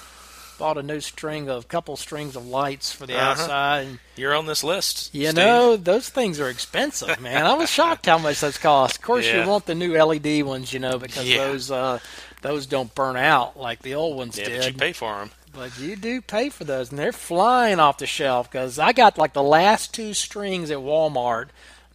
bought 0.60 0.78
a 0.78 0.84
new 0.84 1.00
string 1.02 1.50
of 1.50 1.68
couple 1.68 1.96
strings 1.98 2.36
of 2.36 2.46
lights 2.48 2.92
for 2.92 3.06
the 3.06 3.14
Uh-huh. 3.16 3.32
outside. 3.42 3.88
And, 3.88 4.00
You're 4.18 4.36
on 4.36 4.46
this 4.48 4.64
list. 4.64 5.14
you 5.14 5.28
Steve. 5.28 5.36
know, 5.36 5.76
those 5.78 6.10
things 6.10 6.40
are 6.40 6.50
expensive, 6.50 7.20
man. 7.22 7.46
I 7.46 7.54
was 7.54 7.70
shocked 7.70 8.06
how 8.06 8.18
much 8.18 8.42
those 8.42 8.58
cost. 8.58 8.98
Of 8.98 9.02
course, 9.02 9.26
Yeah. 9.26 9.44
you 9.44 9.50
want 9.50 9.66
the 9.66 9.76
new 9.76 9.96
LED 9.96 10.44
ones, 10.44 10.72
you 10.74 10.80
know, 10.80 10.98
because 10.98 11.26
Yeah. 11.28 11.38
those 11.46 11.72
uh, 11.72 12.00
those 12.42 12.66
don't 12.68 12.94
burn 12.94 13.16
out 13.18 13.58
like 13.58 13.82
the 13.82 13.96
old 13.96 14.18
ones 14.18 14.38
Yeah, 14.38 14.46
did. 14.46 14.58
but 14.60 14.68
you 14.68 14.74
pay 14.74 14.94
for 14.94 15.16
them. 15.20 15.32
But 15.54 15.80
you 15.80 15.96
do 15.96 16.22
pay 16.22 16.50
for 16.50 16.64
those, 16.66 16.90
and 16.90 17.00
they're 17.00 17.14
flying 17.14 17.80
off 17.80 17.98
the 17.98 18.06
shelf. 18.06 18.52
Because 18.52 18.78
I 18.78 18.92
got 18.92 19.18
like 19.18 19.32
the 19.34 19.42
last 19.44 19.94
two 19.94 20.14
strings 20.14 20.70
at 20.70 20.78
Walmart 20.80 21.48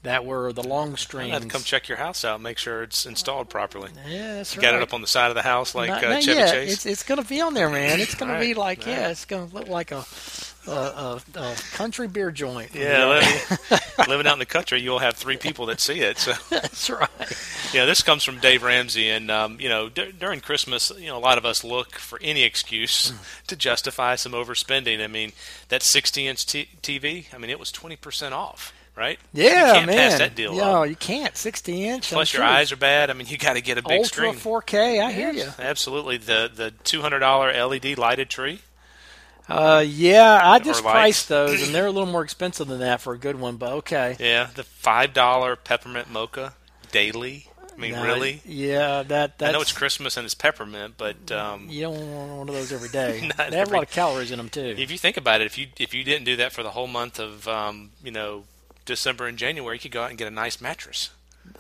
that 0.02 0.24
were 0.24 0.52
the 0.52 0.62
long 0.62 0.96
strings. 0.96 1.38
to 1.40 1.46
come 1.46 1.62
check 1.62 1.88
your 1.88 1.98
house 1.98 2.24
out, 2.24 2.40
make 2.40 2.56
sure 2.58 2.82
it's 2.82 3.04
installed 3.04 3.50
properly. 3.50 3.90
yeah, 4.08 4.34
that's 4.36 4.54
You 4.54 4.62
right. 4.62 4.70
got 4.70 4.74
it 4.76 4.82
up 4.82 4.94
on 4.94 5.02
the 5.02 5.06
side 5.06 5.28
of 5.30 5.34
the 5.34 5.42
house 5.42 5.74
like 5.74 5.90
not, 5.90 6.02
uh, 6.04 6.08
not 6.10 6.22
Chevy 6.22 6.38
yet. 6.38 6.50
Chase. 6.52 6.72
It's 6.72 6.86
it's 6.86 7.02
gonna 7.02 7.24
be 7.24 7.40
on 7.40 7.52
there, 7.54 7.68
man. 7.68 8.00
It's 8.00 8.14
gonna 8.14 8.38
be 8.40 8.48
Right, 8.48 8.56
like 8.56 8.86
yeah, 8.86 9.02
right. 9.02 9.10
it's 9.10 9.24
gonna 9.26 9.46
look 9.52 9.68
like 9.68 9.92
a 9.92 10.04
a, 10.66 10.70
a, 10.70 11.22
a 11.36 11.54
country 11.72 12.06
beer 12.06 12.30
joint. 12.30 12.74
yeah, 12.74 13.06
li- 13.70 13.76
living 14.08 14.26
out 14.26 14.34
in 14.34 14.38
the 14.38 14.46
country, 14.46 14.80
you'll 14.80 14.98
have 14.98 15.16
three 15.16 15.38
people 15.38 15.66
that 15.66 15.80
see 15.80 16.00
it. 16.00 16.18
So, 16.18 16.32
that's 16.50 16.88
right. 16.90 17.08
yeah, 17.72 17.86
this 17.86 18.02
comes 18.02 18.24
from 18.24 18.38
Dave 18.40 18.62
Ramsey, 18.62 19.08
and 19.08 19.30
um, 19.30 19.58
you 19.58 19.68
know, 19.70 19.88
d- 19.88 20.12
during 20.18 20.40
Christmas, 20.40 20.92
you 20.98 21.06
know, 21.06 21.16
a 21.16 21.18
lot 21.18 21.38
of 21.38 21.46
us 21.46 21.64
look 21.64 21.94
for 21.96 22.18
any 22.22 22.42
excuse 22.42 23.12
to 23.48 23.56
justify 23.56 24.16
some 24.16 24.32
overspending. 24.32 25.02
I 25.02 25.06
mean, 25.06 25.32
that 25.70 25.80
60-inch 25.80 26.46
t- 26.46 26.68
TV, 26.82 27.24
I 27.34 27.38
mean, 27.38 27.50
it 27.50 27.58
was 27.58 27.72
20% 27.72 28.32
off, 28.32 28.72
right? 29.00 29.18
Yeah, 29.32 29.48
you 29.48 29.72
can't 29.72 29.86
man. 29.86 29.96
pass 30.10 30.18
that 30.18 30.34
deal 30.36 30.54
Yo, 30.54 30.82
up. 30.82 30.88
you 30.88 30.94
can't. 30.94 31.34
60 31.36 31.88
inch. 31.88 32.10
Plus, 32.12 32.32
I'm 32.34 32.38
your 32.38 32.46
sure. 32.46 32.56
eyes 32.56 32.70
are 32.70 32.76
bad. 32.76 33.10
I 33.10 33.14
mean, 33.14 33.26
you 33.26 33.38
got 33.38 33.54
to 33.54 33.62
get 33.62 33.78
a 33.78 33.82
big 33.82 33.98
Ultra 34.02 34.32
screen. 34.32 34.34
4K. 34.34 35.02
I 35.02 35.10
hear 35.10 35.32
you. 35.32 35.48
Absolutely, 35.58 36.18
the 36.18 36.50
the 36.54 36.70
two 36.84 37.00
hundred 37.00 37.20
dollar 37.20 37.50
LED 37.52 37.96
lighted 37.98 38.28
tree. 38.28 38.60
Uh, 39.48 39.82
yeah, 39.84 40.38
I 40.42 40.60
just 40.60 40.82
priced 40.84 41.28
those, 41.28 41.60
and 41.66 41.74
they're 41.74 41.86
a 41.86 41.90
little 41.98 42.06
more 42.10 42.22
expensive 42.22 42.68
than 42.68 42.78
that 42.80 43.00
for 43.00 43.14
a 43.14 43.18
good 43.18 43.40
one. 43.40 43.56
But 43.56 43.72
okay. 43.72 44.16
Yeah, 44.20 44.48
the 44.54 44.62
five 44.62 45.12
dollar 45.12 45.56
peppermint 45.56 46.08
mocha 46.10 46.54
daily. 46.92 47.46
I 47.72 47.80
mean, 47.80 47.92
No, 47.92 48.04
really? 48.04 48.42
Yeah, 48.44 49.02
that 49.04 49.38
that's. 49.38 49.48
I 49.48 49.52
know 49.52 49.62
it's 49.62 49.72
Christmas 49.72 50.18
and 50.18 50.26
it's 50.26 50.34
peppermint, 50.34 50.94
but 50.98 51.32
um, 51.32 51.66
You 51.70 51.82
don't 51.82 52.14
want 52.14 52.38
one 52.38 52.48
of 52.50 52.54
those 52.54 52.72
every 52.72 52.90
day. 52.90 53.30
They 53.50 53.56
have 53.56 53.70
a 53.70 53.72
lot 53.74 53.82
of 53.84 53.90
calories 53.90 54.30
in 54.30 54.36
them 54.36 54.50
too. 54.50 54.74
if 54.76 54.90
you 54.90 54.98
think 54.98 55.16
about 55.16 55.40
it, 55.40 55.46
if 55.46 55.56
you 55.56 55.68
if 55.78 55.94
you 55.94 56.04
didn't 56.04 56.24
do 56.24 56.36
that 56.36 56.52
for 56.52 56.62
the 56.62 56.70
whole 56.70 56.86
month 56.86 57.18
of 57.18 57.48
um, 57.48 57.90
you 58.04 58.10
know 58.10 58.44
December 58.90 59.26
and 59.26 59.38
January, 59.38 59.76
you 59.76 59.80
could 59.80 59.92
go 59.92 60.02
out 60.02 60.10
and 60.10 60.18
get 60.18 60.26
a 60.28 60.30
nice 60.32 60.60
mattress. 60.60 61.10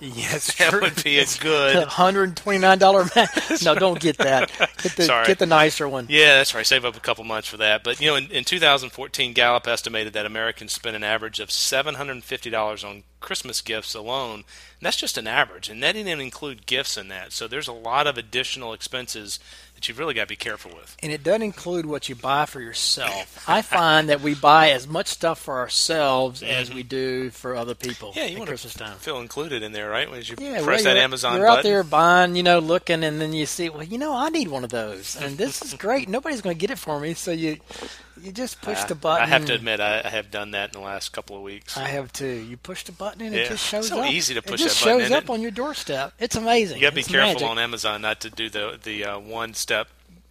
yes, 0.00 0.54
That 0.58 0.72
would 0.80 1.02
be 1.02 1.18
a 1.18 1.24
good. 1.40 1.86
hundred 1.88 2.24
and 2.24 2.36
twenty 2.36 2.58
nine 2.58 2.78
dollar 2.78 3.06
mat. 3.16 3.30
no, 3.64 3.74
don't 3.74 3.98
get 4.00 4.18
that. 4.18 4.50
Get 4.82 4.96
the 4.96 5.02
Sorry. 5.04 5.26
get 5.26 5.38
the 5.38 5.46
nicer 5.46 5.88
one. 5.88 6.06
Yeah, 6.08 6.36
that's 6.36 6.54
right. 6.54 6.66
Save 6.66 6.84
up 6.84 6.96
a 6.96 7.00
couple 7.00 7.24
months 7.24 7.48
for 7.48 7.56
that. 7.58 7.82
But 7.84 8.00
you 8.00 8.08
know, 8.08 8.16
in, 8.16 8.30
in 8.30 8.44
2014, 8.44 9.32
Gallup 9.32 9.66
estimated 9.66 10.12
that 10.12 10.26
Americans 10.26 10.72
spent 10.72 10.96
an 10.96 11.04
average 11.04 11.40
of 11.40 11.48
$750 11.48 12.84
on 12.88 13.02
Christmas 13.20 13.60
gifts 13.60 13.94
alone. 13.94 14.34
And 14.36 14.44
that's 14.86 14.96
just 14.96 15.18
an 15.18 15.26
average, 15.26 15.68
and 15.68 15.82
that 15.82 15.92
didn't 15.92 16.20
include 16.20 16.66
gifts 16.66 16.96
in 16.96 17.08
that. 17.08 17.32
So 17.32 17.46
there's 17.48 17.68
a 17.68 17.72
lot 17.72 18.06
of 18.06 18.16
additional 18.18 18.72
expenses 18.72 19.38
that 19.80 19.88
you've 19.88 19.98
really 19.98 20.12
got 20.12 20.22
to 20.24 20.28
be 20.28 20.36
careful 20.36 20.70
with. 20.74 20.94
And 21.02 21.10
it 21.10 21.22
doesn't 21.22 21.40
include 21.42 21.86
what 21.86 22.08
you 22.10 22.14
buy 22.14 22.44
for 22.44 22.60
yourself. 22.60 23.42
I 23.48 23.62
find 23.62 24.10
that 24.10 24.20
we 24.20 24.34
buy 24.34 24.72
as 24.72 24.86
much 24.86 25.06
stuff 25.06 25.38
for 25.40 25.58
ourselves 25.58 26.42
as 26.42 26.72
we 26.72 26.82
do 26.82 27.30
for 27.30 27.56
other 27.56 27.74
people 27.74 28.10
Mm-hmm. 28.10 28.18
Yeah, 28.18 28.24
you 28.26 28.38
want 28.38 28.48
Christmas 28.48 28.72
to 28.74 28.78
time. 28.78 28.96
feel 28.98 29.20
included 29.20 29.62
in 29.62 29.72
there, 29.72 29.88
right? 29.90 30.10
When 30.10 30.20
you 30.22 30.34
Yeah, 30.38 30.62
press 30.62 30.84
well, 30.84 30.94
that 30.94 31.00
Amazon 31.00 31.38
you're 31.38 31.46
out 31.46 31.62
there 31.62 31.82
buying, 31.82 32.36
you 32.36 32.42
know, 32.42 32.58
looking, 32.58 33.02
and 33.04 33.20
then 33.20 33.32
you 33.32 33.46
see, 33.46 33.68
well, 33.70 33.82
you 33.82 33.98
know, 33.98 34.14
I 34.14 34.28
need 34.28 34.48
one 34.48 34.64
of 34.64 34.70
those, 34.70 35.16
and 35.16 35.38
this 35.38 35.62
is 35.62 35.74
great. 35.74 36.08
Nobody's 36.08 36.40
going 36.42 36.56
to 36.56 36.60
get 36.60 36.70
it 36.70 36.78
for 36.78 37.00
me, 37.00 37.14
so 37.14 37.30
you 37.30 37.58
you 38.22 38.32
just 38.32 38.60
push 38.60 38.82
the 38.84 38.94
button. 38.94 39.24
I 39.24 39.26
have 39.28 39.46
to 39.46 39.54
admit, 39.54 39.80
I, 39.80 40.02
I 40.04 40.08
have 40.10 40.30
done 40.30 40.50
that 40.50 40.74
in 40.74 40.80
the 40.80 40.84
last 40.86 41.10
couple 41.10 41.36
of 41.36 41.42
weeks. 41.42 41.78
I 41.78 41.88
have 41.88 42.12
too. 42.12 42.26
You 42.26 42.58
push 42.58 42.84
the 42.84 42.92
button 42.92 43.22
and 43.22 43.34
Yeah. 43.34 43.42
it 43.42 43.48
just 43.48 43.66
shows 43.66 43.88
So 43.88 44.00
up. 44.02 44.10
easy 44.10 44.34
to 44.34 44.42
push 44.42 44.60
it 44.60 44.64
just 44.64 44.80
that 44.80 44.84
button, 44.90 45.00
shows 45.08 45.10
up 45.12 45.24
it? 45.24 45.30
on 45.30 45.40
your 45.40 45.50
doorstep. 45.50 46.12
It's 46.18 46.36
amazing. 46.36 46.76
You 46.76 46.82
got 46.82 46.90
to 46.90 46.96
be 46.96 47.02
careful 47.02 47.32
magic. 47.34 47.48
on 47.48 47.58
Amazon 47.58 48.02
not 48.02 48.20
to 48.20 48.28
do 48.30 48.50
the 48.50 48.78
the 48.82 49.04
uh, 49.06 49.18
one 49.18 49.54
step 49.54 49.69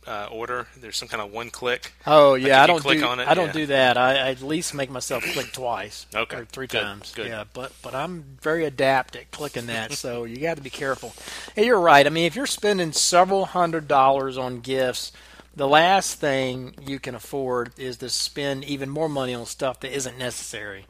uh, 0.08 0.28
order. 0.32 0.68
There's 0.78 0.98
some 0.98 1.08
kind 1.08 1.22
of 1.22 1.32
one 1.32 1.50
click. 1.50 1.94
Oh 2.08 2.36
yeah, 2.36 2.58
if 2.58 2.64
I 2.64 2.68
don't 2.68 2.80
click 2.80 3.00
do. 3.00 3.06
on 3.06 3.20
it, 3.20 3.28
I 3.28 3.34
don't 3.34 3.48
yeah. 3.48 3.54
do 3.54 3.66
that. 3.68 3.98
I, 3.98 4.16
I 4.16 4.30
at 4.32 4.42
least 4.42 4.74
make 4.74 4.90
myself 4.90 5.24
click 5.34 5.52
twice. 5.52 6.06
Okay, 6.16 6.38
or 6.38 6.46
three 6.46 6.68
good, 6.68 6.82
times. 6.82 7.14
good. 7.16 7.28
Yeah, 7.28 7.44
but 7.54 7.72
but 7.82 7.94
I'm 7.94 8.24
very 8.42 8.66
adept 8.66 9.16
at 9.16 9.32
clicking 9.32 9.68
that, 9.68 9.94
so 9.94 10.24
you 10.24 10.38
got 10.38 10.58
to 10.58 10.64
be 10.64 10.70
careful. 10.70 11.14
Hey, 11.56 11.66
you're 11.66 11.80
right. 11.80 12.06
I 12.06 12.10
mean, 12.10 12.26
if 12.26 12.36
you're 12.36 12.46
spending 12.46 12.92
several 12.92 13.46
hundred 13.46 13.88
dollars 13.88 14.38
on 14.38 14.62
gifts, 14.62 15.12
the 15.56 15.68
last 15.68 16.20
thing 16.20 16.74
you 16.86 17.00
can 17.00 17.16
afford 17.16 17.72
is 17.78 17.98
to 17.98 18.10
spend 18.10 18.64
even 18.64 18.90
more 18.90 19.10
money 19.10 19.34
on 19.34 19.46
stuff 19.46 19.80
that 19.82 19.94
isn't 19.94 20.18
necessary. 20.18 20.86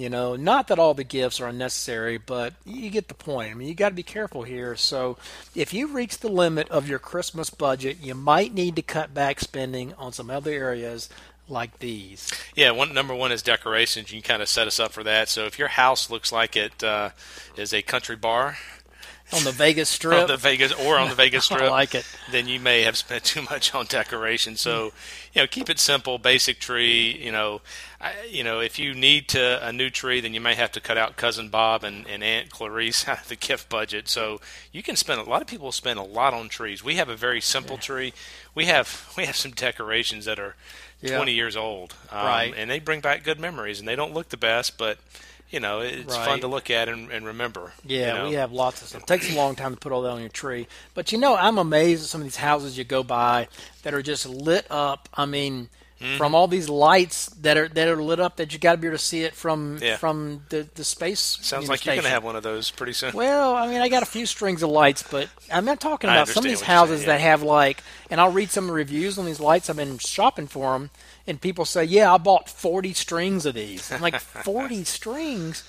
You 0.00 0.08
know, 0.08 0.34
not 0.34 0.68
that 0.68 0.78
all 0.78 0.94
the 0.94 1.04
gifts 1.04 1.42
are 1.42 1.48
unnecessary, 1.48 2.16
but 2.16 2.54
you 2.64 2.88
get 2.88 3.08
the 3.08 3.14
point. 3.14 3.50
I 3.50 3.54
mean, 3.54 3.68
you 3.68 3.74
got 3.74 3.90
to 3.90 3.94
be 3.94 4.02
careful 4.02 4.44
here. 4.44 4.74
So, 4.74 5.18
if 5.54 5.74
you 5.74 5.88
reach 5.88 6.20
the 6.20 6.30
limit 6.30 6.70
of 6.70 6.88
your 6.88 6.98
Christmas 6.98 7.50
budget, 7.50 7.98
you 8.00 8.14
might 8.14 8.54
need 8.54 8.76
to 8.76 8.82
cut 8.82 9.12
back 9.12 9.40
spending 9.40 9.92
on 9.98 10.14
some 10.14 10.30
other 10.30 10.52
areas 10.52 11.10
like 11.48 11.80
these. 11.80 12.32
Yeah, 12.54 12.70
one 12.70 12.94
number 12.94 13.14
one 13.14 13.30
is 13.30 13.42
decorations. 13.42 14.10
You 14.10 14.22
can 14.22 14.36
kind 14.36 14.42
of 14.42 14.48
set 14.48 14.66
us 14.66 14.80
up 14.80 14.92
for 14.92 15.04
that. 15.04 15.28
So 15.28 15.44
if 15.44 15.58
your 15.58 15.68
house 15.68 16.08
looks 16.08 16.32
like 16.32 16.56
it 16.56 16.82
uh, 16.82 17.10
is 17.54 17.74
a 17.74 17.82
country 17.82 18.16
bar 18.16 18.56
On 19.32 19.44
the 19.44 19.52
Vegas 19.52 19.88
Strip, 19.96 20.22
on 20.22 20.26
the 20.28 20.36
Vegas 20.36 20.72
or 20.72 20.98
on 20.98 21.08
the 21.08 21.14
Vegas 21.14 21.44
Strip, 21.46 21.62
I 21.62 21.68
like 21.68 21.94
it. 21.94 22.04
then 22.30 22.48
you 22.48 22.58
may 22.60 22.82
have 22.82 22.96
spent 22.96 23.24
too 23.24 23.42
much 23.42 23.74
on 23.74 23.86
decoration. 23.86 24.56
So, 24.56 24.92
you 25.32 25.42
know, 25.42 25.46
keep 25.46 25.70
it 25.70 25.78
simple, 25.78 26.18
basic 26.18 26.58
tree. 26.58 27.16
You 27.22 27.30
know, 27.32 27.60
I, 28.00 28.12
you 28.28 28.42
know, 28.42 28.60
if 28.60 28.78
you 28.78 28.94
need 28.94 29.28
to 29.28 29.66
a 29.66 29.72
new 29.72 29.90
tree, 29.90 30.20
then 30.20 30.34
you 30.34 30.40
may 30.40 30.54
have 30.54 30.72
to 30.72 30.80
cut 30.80 30.98
out 30.98 31.16
cousin 31.16 31.48
Bob 31.48 31.84
and, 31.84 32.06
and 32.08 32.22
Aunt 32.24 32.50
Clarice 32.50 33.06
out 33.08 33.22
of 33.22 33.28
the 33.28 33.36
gift 33.36 33.68
budget. 33.68 34.08
So 34.08 34.40
you 34.72 34.82
can 34.82 34.96
spend 34.96 35.20
a 35.20 35.24
lot 35.24 35.42
of 35.42 35.48
people 35.48 35.70
spend 35.72 35.98
a 35.98 36.02
lot 36.04 36.34
on 36.34 36.48
trees. 36.48 36.82
We 36.82 36.96
have 36.96 37.08
a 37.08 37.16
very 37.16 37.40
simple 37.40 37.76
tree. 37.78 38.12
We 38.54 38.64
have 38.66 39.12
we 39.16 39.26
have 39.26 39.36
some 39.36 39.52
decorations 39.52 40.24
that 40.24 40.38
are 40.40 40.56
Yeah. 41.02 41.16
20 41.16 41.32
years 41.32 41.56
old, 41.56 41.94
um, 42.10 42.26
Right. 42.26 42.52
and 42.56 42.68
they 42.70 42.78
bring 42.78 43.00
back 43.00 43.22
good 43.24 43.38
memories. 43.40 43.78
And 43.78 43.88
they 43.88 43.96
don't 43.96 44.12
look 44.12 44.28
the 44.30 44.36
best, 44.36 44.76
but 44.76 44.98
you 45.50 45.60
know, 45.60 45.80
it's 45.80 46.14
fun 46.16 46.40
to 46.40 46.46
look 46.46 46.70
at 46.70 46.88
and, 46.88 47.10
and 47.10 47.26
remember. 47.26 47.72
Yeah, 47.84 47.98
you 47.98 48.18
know? 48.22 48.28
we 48.28 48.34
have 48.36 48.52
lots 48.52 48.82
of 48.82 48.88
stuff. 48.88 49.02
It 49.02 49.06
takes 49.06 49.32
a 49.32 49.36
long 49.36 49.56
time 49.56 49.74
to 49.74 49.78
put 49.80 49.92
all 49.92 50.02
that 50.02 50.10
on 50.12 50.20
your 50.20 50.28
tree. 50.28 50.66
But 50.94 51.12
you 51.12 51.18
know, 51.18 51.34
I'm 51.36 51.58
amazed 51.58 52.02
at 52.04 52.08
some 52.08 52.20
of 52.20 52.24
these 52.26 52.36
houses 52.36 52.78
you 52.78 52.84
go 52.84 53.02
by 53.02 53.48
that 53.82 53.92
are 53.94 54.02
just 54.02 54.26
lit 54.26 54.66
up. 54.70 55.08
I 55.14 55.26
mean, 55.26 55.68
Mm-hmm. 56.00 56.16
from 56.16 56.34
all 56.34 56.48
these 56.48 56.70
lights 56.70 57.26
that 57.42 57.58
are 57.58 57.68
that 57.68 57.86
are 57.86 58.02
lit 58.02 58.20
up 58.20 58.36
that 58.36 58.54
you 58.54 58.58
got 58.58 58.72
to 58.72 58.78
be 58.78 58.86
able 58.86 58.96
to 58.96 59.04
see 59.04 59.22
it 59.24 59.34
from 59.34 59.76
Yeah. 59.82 59.98
from 59.98 60.44
the 60.48 60.66
the 60.74 60.82
space. 60.82 61.20
Sounds 61.42 61.68
like 61.68 61.84
you're 61.84 61.94
going 61.94 62.04
to 62.04 62.08
have 62.08 62.24
one 62.24 62.36
of 62.36 62.42
those 62.42 62.70
pretty 62.70 62.94
soon. 62.94 63.12
Well, 63.12 63.54
I 63.54 63.66
mean, 63.68 63.82
I 63.82 63.90
got 63.90 64.02
a 64.02 64.06
few 64.06 64.24
strings 64.24 64.62
of 64.62 64.70
lights, 64.70 65.02
but 65.10 65.28
I'm 65.52 65.66
not 65.66 65.78
talking 65.78 66.08
about 66.08 66.26
some 66.28 66.42
of 66.42 66.48
these 66.48 66.62
houses 66.62 67.00
saying, 67.00 67.08
that 67.08 67.20
have 67.20 67.42
like, 67.42 67.82
and 68.08 68.18
I'll 68.18 68.32
read 68.32 68.48
some 68.48 68.64
of 68.64 68.68
the 68.68 68.72
reviews 68.72 69.18
on 69.18 69.26
these 69.26 69.40
lights. 69.40 69.68
I've 69.68 69.76
been 69.76 69.98
shopping 69.98 70.46
for 70.46 70.72
them, 70.72 70.88
and 71.26 71.40
people 71.40 71.64
say, 71.64 71.84
"Yeah, 71.84 72.12
I 72.14 72.18
bought 72.18 72.48
40 72.48 72.92
strings 72.94 73.46
of 73.46 73.54
these." 73.54 73.90
I'm 73.92 74.00
like, 74.00 74.18
40 74.20 74.84
strings? 74.84 75.64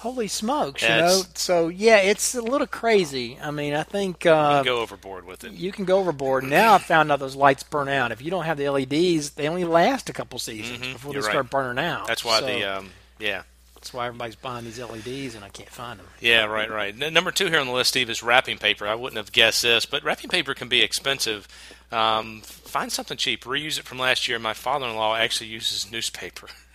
Holy 0.00 0.28
smokes, 0.28 0.82
you 0.82 0.88
know? 0.88 1.22
So 1.34 1.68
yeah, 1.68 1.96
it's 1.98 2.34
a 2.34 2.42
little 2.42 2.66
crazy. 2.66 3.38
I 3.42 3.50
mean, 3.50 3.72
I 3.74 3.82
think 3.82 4.26
uh, 4.26 4.62
go 4.62 4.80
overboard 4.80 5.24
with 5.26 5.42
it. 5.44 5.52
you 5.52 5.72
can 5.72 5.86
go 5.86 5.98
overboard. 6.00 6.44
Now 6.44 6.74
I 6.74 6.78
found 6.78 7.10
out 7.10 7.18
those 7.18 7.34
lights 7.36 7.62
burn 7.62 7.88
out. 7.88 8.12
If 8.12 8.20
you 8.20 8.30
don't 8.30 8.44
have 8.44 8.58
the 8.58 8.68
LEDs, 8.68 9.30
they 9.30 9.48
only 9.48 9.64
last 9.64 10.10
a 10.10 10.12
couple 10.12 10.38
seasons 10.38 10.78
before 10.80 10.90
they 10.92 10.96
Mm-hmm. 10.98 11.12
you're 11.14 11.22
start 11.22 11.36
right. 11.36 11.50
burning 11.50 11.82
out. 11.84 12.06
That's 12.08 12.24
why 12.24 12.40
So, 12.40 12.46
the 12.46 12.64
um, 12.64 12.90
yeah 13.18 13.42
that's 13.80 13.94
why 13.94 14.08
everybody's 14.08 14.36
buying 14.36 14.66
these 14.66 14.78
LEDs, 14.78 15.34
and 15.34 15.42
I 15.42 15.48
can't 15.48 15.70
find 15.70 15.98
them. 15.98 16.06
yeah 16.20 16.44
right 16.44 16.70
right. 16.70 16.94
Number 16.94 17.30
two 17.30 17.46
here 17.46 17.58
on 17.60 17.66
the 17.66 17.72
list, 17.72 17.90
Steve, 17.90 18.10
is 18.10 18.22
wrapping 18.22 18.58
paper. 18.58 18.86
I 18.86 18.94
wouldn't 18.94 19.16
have 19.16 19.32
guessed 19.32 19.62
this, 19.62 19.86
but 19.86 20.04
wrapping 20.04 20.28
paper 20.28 20.52
can 20.52 20.68
be 20.68 20.82
expensive. 20.82 21.48
Um, 21.90 22.42
find 22.42 22.92
something 22.92 23.16
cheap. 23.16 23.44
Reuse 23.44 23.78
it 23.78 23.86
from 23.86 23.98
last 23.98 24.28
year. 24.28 24.38
My 24.38 24.52
father-in-law 24.52 25.16
actually 25.16 25.48
uses 25.48 25.90
newspaper. 25.90 26.48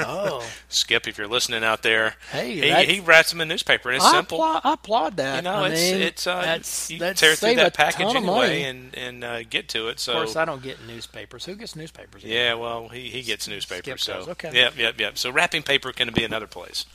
Oh. 0.00 0.46
Skip, 0.68 1.06
if 1.06 1.18
you're 1.18 1.28
listening 1.28 1.64
out 1.64 1.82
there, 1.82 2.14
Hey, 2.30 2.84
he, 2.86 2.94
he 2.94 3.00
wraps 3.00 3.30
them 3.30 3.40
in 3.40 3.48
newspaper, 3.48 3.90
and 3.90 3.96
it's 3.96 4.04
I 4.04 4.12
simple. 4.12 4.38
Applaud, 4.42 4.60
I 4.64 4.72
applaud 4.74 5.16
that. 5.18 5.36
You 5.36 5.42
know, 5.42 5.54
I 5.54 5.68
it's 5.68 5.80
mean, 5.80 6.02
it's 6.02 6.26
uh, 6.26 6.40
that's, 6.40 6.90
you 6.90 6.98
that's 6.98 7.20
tear 7.20 7.34
through 7.34 7.56
that 7.56 7.74
package 7.74 8.14
anyway 8.14 8.62
and 8.62 8.94
and 8.96 9.24
uh, 9.24 9.42
get 9.44 9.68
to 9.70 9.88
it. 9.88 10.00
So 10.00 10.12
of 10.12 10.18
course, 10.18 10.36
I 10.36 10.44
don't 10.44 10.62
get 10.62 10.84
newspapers. 10.86 11.44
Who 11.44 11.54
gets 11.54 11.76
newspapers? 11.76 12.24
yeah, 12.24 12.54
well, 12.54 12.88
he, 12.88 13.10
he 13.10 13.22
gets 13.22 13.46
newspaper. 13.48 13.82
Skip 13.82 14.00
So 14.00 14.12
does, 14.14 14.28
okay. 14.28 14.50
yep, 14.54 14.76
yep, 14.76 14.98
yep. 14.98 15.18
So 15.18 15.30
wrapping 15.30 15.62
paper 15.62 15.92
can 15.92 16.12
be 16.12 16.24
another 16.24 16.46
place. 16.46 16.86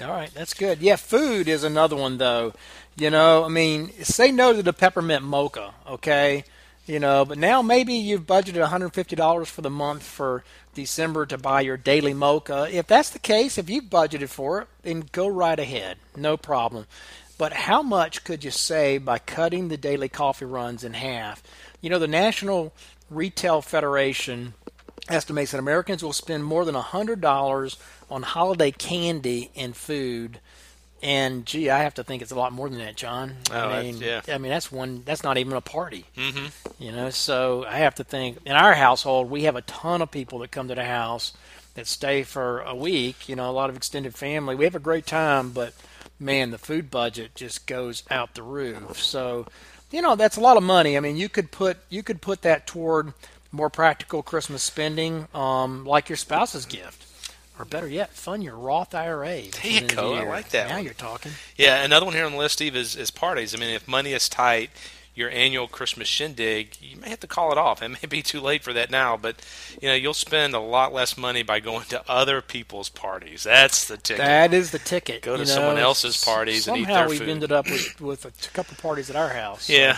All 0.00 0.10
right, 0.10 0.30
that's 0.34 0.54
good. 0.54 0.80
Yeah, 0.80 0.96
food 0.96 1.48
is 1.48 1.62
another 1.62 1.96
one 1.96 2.18
though. 2.18 2.52
You 2.96 3.10
know, 3.10 3.44
I 3.44 3.48
mean, 3.48 3.90
say 4.02 4.30
no 4.30 4.52
to 4.52 4.62
the 4.62 4.72
peppermint 4.72 5.24
mocha, 5.24 5.74
okay? 5.88 6.44
You 6.86 7.00
know, 7.00 7.24
but 7.24 7.38
now 7.38 7.62
maybe 7.62 7.94
you've 7.94 8.26
budgeted 8.26 8.66
$150 8.66 9.46
for 9.46 9.62
the 9.62 9.70
month 9.70 10.02
for 10.02 10.44
December 10.74 11.24
to 11.26 11.38
buy 11.38 11.62
your 11.62 11.78
daily 11.78 12.12
mocha. 12.12 12.68
If 12.70 12.86
that's 12.86 13.08
the 13.08 13.18
case, 13.18 13.56
if 13.56 13.70
you've 13.70 13.84
budgeted 13.84 14.28
for 14.28 14.60
it, 14.60 14.68
then 14.82 15.08
go 15.12 15.26
right 15.26 15.58
ahead. 15.58 15.96
No 16.14 16.36
problem. 16.36 16.86
But 17.38 17.54
how 17.54 17.82
much 17.82 18.22
could 18.22 18.44
you 18.44 18.50
save 18.50 19.04
by 19.04 19.18
cutting 19.18 19.68
the 19.68 19.78
daily 19.78 20.10
coffee 20.10 20.44
runs 20.44 20.84
in 20.84 20.92
half? 20.92 21.42
You 21.80 21.88
know, 21.88 21.98
the 21.98 22.06
National 22.06 22.74
Retail 23.10 23.62
Federation 23.62 24.52
estimates 25.08 25.52
that 25.52 25.58
Americans 25.58 26.02
will 26.02 26.12
spend 26.12 26.44
more 26.44 26.64
than 26.64 26.74
$100 26.74 27.76
on 28.10 28.22
holiday 28.22 28.70
candy 28.70 29.50
and 29.56 29.74
food. 29.74 30.38
And 31.04 31.44
gee, 31.44 31.68
I 31.68 31.82
have 31.82 31.92
to 31.94 32.02
think 32.02 32.22
it's 32.22 32.30
a 32.30 32.34
lot 32.34 32.54
more 32.54 32.66
than 32.70 32.78
that, 32.78 32.96
John. 32.96 33.36
Oh, 33.52 33.68
I 33.68 33.82
mean, 33.82 33.98
yeah. 33.98 34.22
I 34.26 34.38
mean 34.38 34.50
that's 34.50 34.72
one. 34.72 35.02
That's 35.04 35.22
not 35.22 35.36
even 35.36 35.52
a 35.52 35.60
party. 35.60 36.06
Mm-hmm. 36.16 36.46
You 36.82 36.92
know, 36.92 37.10
so 37.10 37.66
I 37.68 37.76
have 37.76 37.94
to 37.96 38.04
think. 38.04 38.38
In 38.46 38.52
our 38.52 38.72
household, 38.72 39.30
we 39.30 39.42
have 39.42 39.54
a 39.54 39.60
ton 39.60 40.00
of 40.00 40.10
people 40.10 40.38
that 40.38 40.50
come 40.50 40.68
to 40.68 40.74
the 40.74 40.84
house 40.84 41.34
that 41.74 41.86
stay 41.86 42.22
for 42.22 42.60
a 42.60 42.74
week. 42.74 43.28
You 43.28 43.36
know, 43.36 43.50
a 43.50 43.52
lot 43.52 43.68
of 43.68 43.76
extended 43.76 44.14
family. 44.14 44.54
We 44.54 44.64
have 44.64 44.74
a 44.74 44.80
great 44.80 45.04
time, 45.04 45.50
but 45.50 45.74
man, 46.18 46.50
the 46.50 46.58
food 46.58 46.90
budget 46.90 47.34
just 47.34 47.66
goes 47.66 48.02
out 48.10 48.34
the 48.34 48.42
roof. 48.42 48.98
So, 48.98 49.46
you 49.90 50.00
know, 50.00 50.16
that's 50.16 50.38
a 50.38 50.40
lot 50.40 50.56
of 50.56 50.62
money. 50.62 50.96
I 50.96 51.00
mean, 51.00 51.18
you 51.18 51.28
could 51.28 51.50
put 51.50 51.76
you 51.90 52.02
could 52.02 52.22
put 52.22 52.40
that 52.42 52.66
toward 52.66 53.12
more 53.52 53.68
practical 53.68 54.22
Christmas 54.22 54.62
spending, 54.62 55.28
um, 55.34 55.84
like 55.84 56.08
your 56.08 56.16
spouse's 56.16 56.64
gift. 56.64 57.04
Or 57.58 57.64
better 57.64 57.86
yet, 57.88 58.10
fund 58.12 58.42
your 58.42 58.56
Roth 58.56 58.94
IRA. 58.94 59.26
There 59.26 59.38
you 59.42 59.48
at 59.48 59.52
the 59.62 59.68
end 59.68 59.84
of 59.84 59.88
the 59.90 59.94
go. 59.96 60.14
I 60.14 60.24
like 60.24 60.48
that 60.50 60.68
Now 60.68 60.76
one. 60.76 60.84
you're 60.84 60.94
talking. 60.94 61.32
Yeah, 61.56 61.84
another 61.84 62.04
one 62.04 62.14
here 62.14 62.26
on 62.26 62.32
the 62.32 62.38
list, 62.38 62.54
Steve, 62.54 62.74
is, 62.74 62.96
is 62.96 63.10
parties. 63.12 63.54
I 63.54 63.58
mean, 63.58 63.70
if 63.70 63.86
money 63.86 64.12
is 64.12 64.28
tight, 64.28 64.70
your 65.14 65.30
annual 65.30 65.68
Christmas 65.68 66.08
shindig, 66.08 66.76
you 66.80 66.96
may 66.96 67.08
have 67.10 67.20
to 67.20 67.26
call 67.26 67.52
it 67.52 67.58
off. 67.58 67.82
It 67.82 67.88
may 67.88 68.06
be 68.08 68.22
too 68.22 68.40
late 68.40 68.62
for 68.64 68.72
that 68.72 68.90
now, 68.90 69.16
but 69.16 69.36
you 69.80 69.88
know 69.88 69.94
you'll 69.94 70.14
spend 70.14 70.54
a 70.54 70.58
lot 70.60 70.92
less 70.92 71.16
money 71.16 71.42
by 71.42 71.60
going 71.60 71.84
to 71.86 72.02
other 72.10 72.40
people's 72.42 72.88
parties. 72.88 73.44
That's 73.44 73.86
the 73.86 73.96
ticket. 73.96 74.24
That 74.24 74.52
is 74.52 74.70
the 74.72 74.78
ticket. 74.78 75.22
Go 75.22 75.34
to 75.36 75.42
you 75.42 75.46
someone 75.46 75.78
else's 75.78 76.22
parties 76.22 76.66
and 76.66 76.76
eat 76.76 76.84
Somehow 76.86 77.00
their 77.00 77.08
we've 77.08 77.18
food. 77.20 77.28
ended 77.28 77.52
up 77.52 77.66
with, 77.66 78.00
with 78.00 78.24
a 78.24 78.50
couple 78.52 78.76
parties 78.76 79.08
at 79.10 79.16
our 79.16 79.28
house. 79.30 79.68
yeah, 79.68 79.96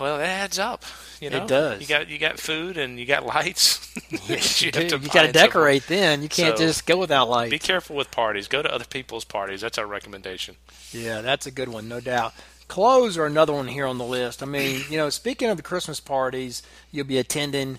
well, 0.00 0.18
that 0.18 0.28
adds 0.28 0.58
up. 0.58 0.84
You 1.20 1.30
know, 1.30 1.44
It 1.44 1.48
does. 1.48 1.80
You 1.80 1.86
got 1.86 2.08
you 2.08 2.18
got 2.18 2.38
food 2.40 2.76
and 2.76 2.98
you 2.98 3.06
got 3.06 3.24
lights. 3.26 3.80
You, 4.12 4.36
You 4.66 4.70
got 4.72 4.88
to 4.90 5.26
so 5.26 5.32
decorate. 5.32 5.86
Then 5.86 6.22
you 6.22 6.28
can't 6.28 6.56
So, 6.58 6.64
just 6.66 6.86
go 6.86 6.98
without 6.98 7.28
lights. 7.30 7.50
Be 7.50 7.58
careful 7.58 7.96
with 7.96 8.10
parties. 8.10 8.46
Go 8.48 8.60
to 8.62 8.72
other 8.72 8.84
people's 8.84 9.24
parties. 9.24 9.60
That's 9.62 9.78
our 9.78 9.86
recommendation. 9.86 10.56
Yeah, 10.92 11.20
that's 11.22 11.46
a 11.46 11.50
good 11.50 11.68
one, 11.68 11.88
no 11.88 12.00
doubt. 12.00 12.34
Clothes 12.72 13.18
are 13.18 13.26
another 13.26 13.52
one 13.52 13.68
here 13.68 13.84
on 13.84 13.98
the 13.98 14.04
list. 14.04 14.42
I 14.42 14.46
mean, 14.46 14.80
you 14.88 14.96
know, 14.96 15.10
speaking 15.10 15.50
of 15.50 15.58
the 15.58 15.62
Christmas 15.62 16.00
parties 16.00 16.62
you'll 16.90 17.04
be 17.04 17.18
attending, 17.18 17.78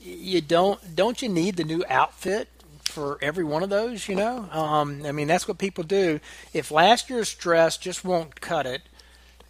you 0.00 0.40
don't 0.40 0.96
don't 0.96 1.22
you 1.22 1.28
need 1.28 1.54
the 1.54 1.62
new 1.62 1.84
outfit 1.88 2.48
for 2.82 3.16
every 3.22 3.44
one 3.44 3.62
of 3.62 3.70
those? 3.70 4.08
You 4.08 4.16
know, 4.16 4.48
um, 4.50 5.06
I 5.06 5.12
mean, 5.12 5.28
that's 5.28 5.46
what 5.46 5.58
people 5.58 5.84
do. 5.84 6.18
If 6.52 6.72
last 6.72 7.08
year's 7.08 7.32
dress 7.32 7.76
just 7.76 8.04
won't 8.04 8.40
cut 8.40 8.66
it, 8.66 8.82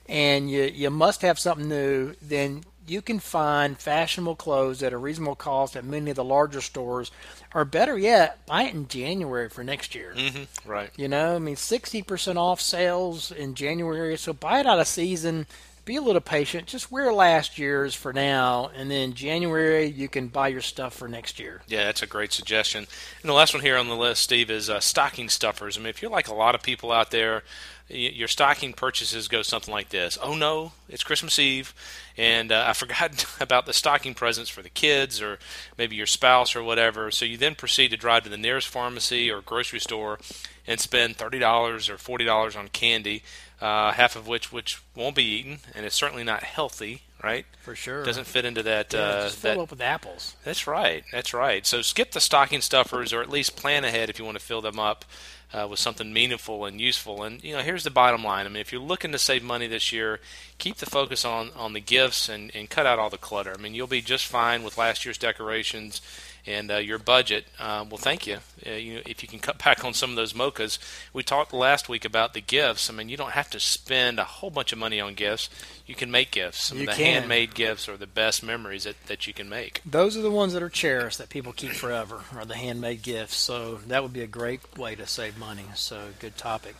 and 0.06 0.50
you 0.50 0.64
you 0.64 0.90
must 0.90 1.22
have 1.22 1.38
something 1.38 1.66
new, 1.66 2.14
then 2.20 2.64
you 2.86 3.02
can 3.02 3.18
find 3.18 3.78
fashionable 3.78 4.36
clothes 4.36 4.82
at 4.82 4.92
a 4.92 4.98
reasonable 4.98 5.36
cost 5.36 5.76
at 5.76 5.84
many 5.84 6.10
of 6.10 6.16
the 6.16 6.24
larger 6.24 6.60
stores, 6.60 7.10
or 7.54 7.64
better 7.64 7.98
yet, 7.98 8.44
buy 8.46 8.64
it 8.64 8.74
in 8.74 8.88
January 8.88 9.48
for 9.48 9.64
next 9.64 9.94
year. 9.94 10.14
Mm-hmm. 10.16 10.68
Right. 10.70 10.90
You 10.96 11.08
know, 11.08 11.36
I 11.36 11.38
mean, 11.38 11.56
sixty 11.56 12.02
percent 12.02 12.38
off 12.38 12.60
sales 12.60 13.30
in 13.30 13.54
January. 13.54 14.16
So 14.16 14.32
buy 14.32 14.60
it 14.60 14.66
out 14.66 14.80
of 14.80 14.86
season. 14.86 15.46
Be 15.84 15.96
a 15.96 16.02
little 16.02 16.20
patient. 16.20 16.66
Just 16.66 16.90
wear 16.90 17.12
last 17.12 17.58
year's 17.58 17.94
for 17.94 18.12
now, 18.12 18.70
and 18.74 18.90
then 18.90 19.14
January 19.14 19.86
you 19.86 20.08
can 20.08 20.28
buy 20.28 20.48
your 20.48 20.60
stuff 20.60 20.94
for 20.94 21.08
next 21.08 21.38
year. 21.38 21.62
Yeah, 21.66 21.84
that's 21.84 22.02
a 22.02 22.06
great 22.06 22.32
suggestion. 22.32 22.86
And 23.22 23.28
the 23.28 23.34
last 23.34 23.54
one 23.54 23.62
here 23.62 23.76
on 23.76 23.88
the 23.88 23.96
list, 23.96 24.22
Steve, 24.22 24.50
is 24.50 24.70
uh, 24.70 24.80
stocking 24.80 25.28
stuffers. 25.28 25.76
I 25.76 25.80
mean, 25.80 25.88
if 25.88 26.02
you're 26.02 26.10
like 26.10 26.28
a 26.28 26.34
lot 26.34 26.54
of 26.54 26.62
people 26.62 26.92
out 26.92 27.10
there, 27.10 27.42
your 27.88 28.28
stocking 28.28 28.72
purchases 28.72 29.28
go 29.28 29.42
something 29.42 29.72
like 29.72 29.90
this 29.90 30.16
oh 30.22 30.34
no 30.34 30.72
it's 30.88 31.04
christmas 31.04 31.38
eve 31.38 31.74
and 32.16 32.50
uh, 32.50 32.64
i 32.66 32.72
forgot 32.72 33.26
about 33.40 33.66
the 33.66 33.74
stocking 33.74 34.14
presents 34.14 34.48
for 34.48 34.62
the 34.62 34.70
kids 34.70 35.20
or 35.20 35.38
maybe 35.76 35.94
your 35.94 36.06
spouse 36.06 36.56
or 36.56 36.62
whatever 36.62 37.10
so 37.10 37.26
you 37.26 37.36
then 37.36 37.54
proceed 37.54 37.88
to 37.88 37.96
drive 37.96 38.24
to 38.24 38.30
the 38.30 38.38
nearest 38.38 38.68
pharmacy 38.68 39.30
or 39.30 39.42
grocery 39.42 39.78
store 39.78 40.18
and 40.66 40.80
spend 40.80 41.18
$30 41.18 41.42
or 41.90 42.18
$40 42.18 42.58
on 42.58 42.68
candy 42.68 43.22
uh, 43.64 43.92
half 43.92 44.14
of 44.16 44.26
which 44.28 44.52
which 44.52 44.80
won't 44.94 45.16
be 45.16 45.24
eaten 45.24 45.58
and 45.74 45.86
it's 45.86 45.96
certainly 45.96 46.24
not 46.24 46.42
healthy 46.42 47.02
right? 47.24 47.46
For 47.62 47.74
sure. 47.74 48.04
Doesn't 48.04 48.26
fit 48.26 48.44
into 48.44 48.62
that. 48.64 48.92
Yeah, 48.92 49.00
uh, 49.00 49.22
just 49.22 49.38
fill 49.38 49.54
that, 49.56 49.62
up 49.62 49.70
with 49.70 49.80
apples. 49.80 50.36
That's 50.44 50.66
right. 50.66 51.04
That's 51.10 51.32
right. 51.32 51.66
So 51.66 51.80
skip 51.80 52.12
the 52.12 52.20
stocking 52.20 52.60
stuffers, 52.60 53.12
or 53.12 53.22
at 53.22 53.30
least 53.30 53.56
plan 53.56 53.82
ahead 53.84 54.10
if 54.10 54.18
you 54.18 54.26
want 54.26 54.38
to 54.38 54.44
fill 54.44 54.60
them 54.60 54.78
up 54.78 55.06
uh, 55.52 55.66
with 55.68 55.78
something 55.78 56.12
meaningful 56.12 56.66
and 56.66 56.80
useful. 56.80 57.22
And 57.22 57.42
you 57.42 57.54
know, 57.54 57.62
here's 57.62 57.84
the 57.84 57.90
bottom 57.90 58.22
line. 58.22 58.44
I 58.44 58.48
mean, 58.50 58.60
if 58.60 58.72
you're 58.72 58.80
looking 58.80 59.12
to 59.12 59.18
save 59.18 59.42
money 59.42 59.66
this 59.66 59.92
year, 59.92 60.20
keep 60.58 60.76
the 60.76 60.86
focus 60.86 61.24
on 61.24 61.50
on 61.56 61.72
the 61.72 61.80
gifts 61.80 62.28
and 62.28 62.54
and 62.54 62.68
cut 62.68 62.86
out 62.86 62.98
all 62.98 63.10
the 63.10 63.18
clutter. 63.18 63.54
I 63.56 63.60
mean, 63.60 63.74
you'll 63.74 63.86
be 63.86 64.02
just 64.02 64.26
fine 64.26 64.62
with 64.62 64.76
last 64.76 65.04
year's 65.04 65.18
decorations 65.18 66.02
and 66.46 66.70
uh, 66.70 66.76
your 66.76 66.98
budget. 66.98 67.46
Uh, 67.58 67.84
well, 67.88 67.98
thank 67.98 68.26
you. 68.26 68.38
Uh, 68.66 68.72
you 68.72 68.94
know, 68.94 69.00
if 69.06 69.22
you 69.22 69.28
can 69.28 69.38
cut 69.38 69.62
back 69.62 69.84
on 69.84 69.94
some 69.94 70.10
of 70.10 70.16
those 70.16 70.32
mochas, 70.32 70.78
we 71.12 71.22
talked 71.22 71.52
last 71.52 71.88
week 71.88 72.04
about 72.04 72.34
the 72.34 72.40
gifts. 72.40 72.90
I 72.90 72.92
mean, 72.92 73.08
you 73.08 73.16
don't 73.16 73.32
have 73.32 73.50
to 73.50 73.60
spend 73.60 74.18
a 74.18 74.24
whole 74.24 74.50
bunch 74.50 74.72
of 74.72 74.78
money 74.78 75.00
on 75.00 75.14
gifts. 75.14 75.48
You 75.86 75.94
can 75.94 76.10
make 76.10 76.30
gifts. 76.30 76.64
Some 76.64 76.78
You 76.78 76.84
of 76.84 76.90
the 76.96 77.02
can. 77.02 77.20
handmade 77.20 77.54
gifts 77.54 77.88
are 77.88 77.96
the 77.96 78.06
best 78.06 78.42
memories 78.42 78.84
that, 78.84 78.96
that 79.06 79.26
you 79.26 79.32
can 79.34 79.48
make. 79.48 79.80
Those 79.84 80.16
are 80.16 80.22
the 80.22 80.30
ones 80.30 80.52
that 80.52 80.62
are 80.62 80.68
cherished 80.70 81.18
that 81.18 81.28
people 81.28 81.52
keep 81.52 81.72
forever, 81.72 82.22
are 82.34 82.44
the 82.44 82.56
handmade 82.56 83.02
gifts. 83.02 83.36
So 83.36 83.80
that 83.86 84.02
would 84.02 84.12
be 84.12 84.22
a 84.22 84.26
great 84.26 84.76
way 84.78 84.94
to 84.94 85.06
save 85.06 85.38
money. 85.38 85.64
So 85.74 86.08
good 86.20 86.36
topic. 86.36 86.76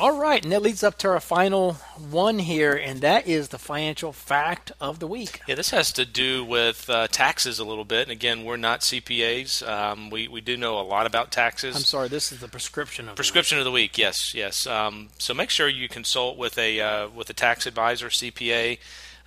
All 0.00 0.18
right, 0.18 0.42
and 0.42 0.50
that 0.52 0.62
leads 0.62 0.82
up 0.82 0.96
to 1.00 1.08
our 1.08 1.20
final 1.20 1.74
one 2.10 2.38
here, 2.38 2.72
and 2.72 3.02
that 3.02 3.28
is 3.28 3.48
the 3.48 3.58
financial 3.58 4.14
fact 4.14 4.72
of 4.80 4.98
the 4.98 5.06
week. 5.06 5.42
Yeah, 5.46 5.56
this 5.56 5.68
has 5.72 5.92
to 5.92 6.06
do 6.06 6.42
with 6.42 6.88
uh, 6.88 7.06
taxes 7.08 7.58
a 7.58 7.66
little 7.66 7.84
bit. 7.84 8.04
And 8.04 8.10
again, 8.10 8.46
we're 8.46 8.56
not 8.56 8.80
CPAs. 8.80 9.62
Um, 9.68 10.08
we, 10.08 10.26
we 10.26 10.40
do 10.40 10.56
know 10.56 10.78
a 10.78 10.80
lot 10.80 11.04
about 11.04 11.30
taxes. 11.30 11.76
I'm 11.76 11.82
sorry, 11.82 12.08
this 12.08 12.32
is 12.32 12.40
the 12.40 12.48
prescription 12.48 13.10
of 13.10 13.16
the 13.16 13.16
Prescription 13.16 13.58
of 13.58 13.64
the 13.64 13.70
week, 13.70 13.98
yes, 13.98 14.34
yes. 14.34 14.66
Um, 14.66 15.10
so 15.18 15.34
make 15.34 15.50
sure 15.50 15.68
you 15.68 15.86
consult 15.86 16.38
with 16.38 16.56
a 16.56 16.80
uh, 16.80 17.08
with 17.10 17.28
a 17.28 17.34
tax 17.34 17.66
advisor, 17.66 18.08
CPA. 18.08 18.78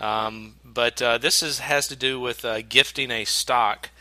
Um, 0.02 0.56
but 0.66 1.00
uh, 1.04 1.20
this 1.20 1.44
is 1.44 1.60
has 1.60 1.88
to 1.90 1.96
do 1.96 2.20
with 2.20 2.44
uh, 2.44 2.64
gifting 2.64 3.12
a 3.12 3.26
stock 3.26 3.92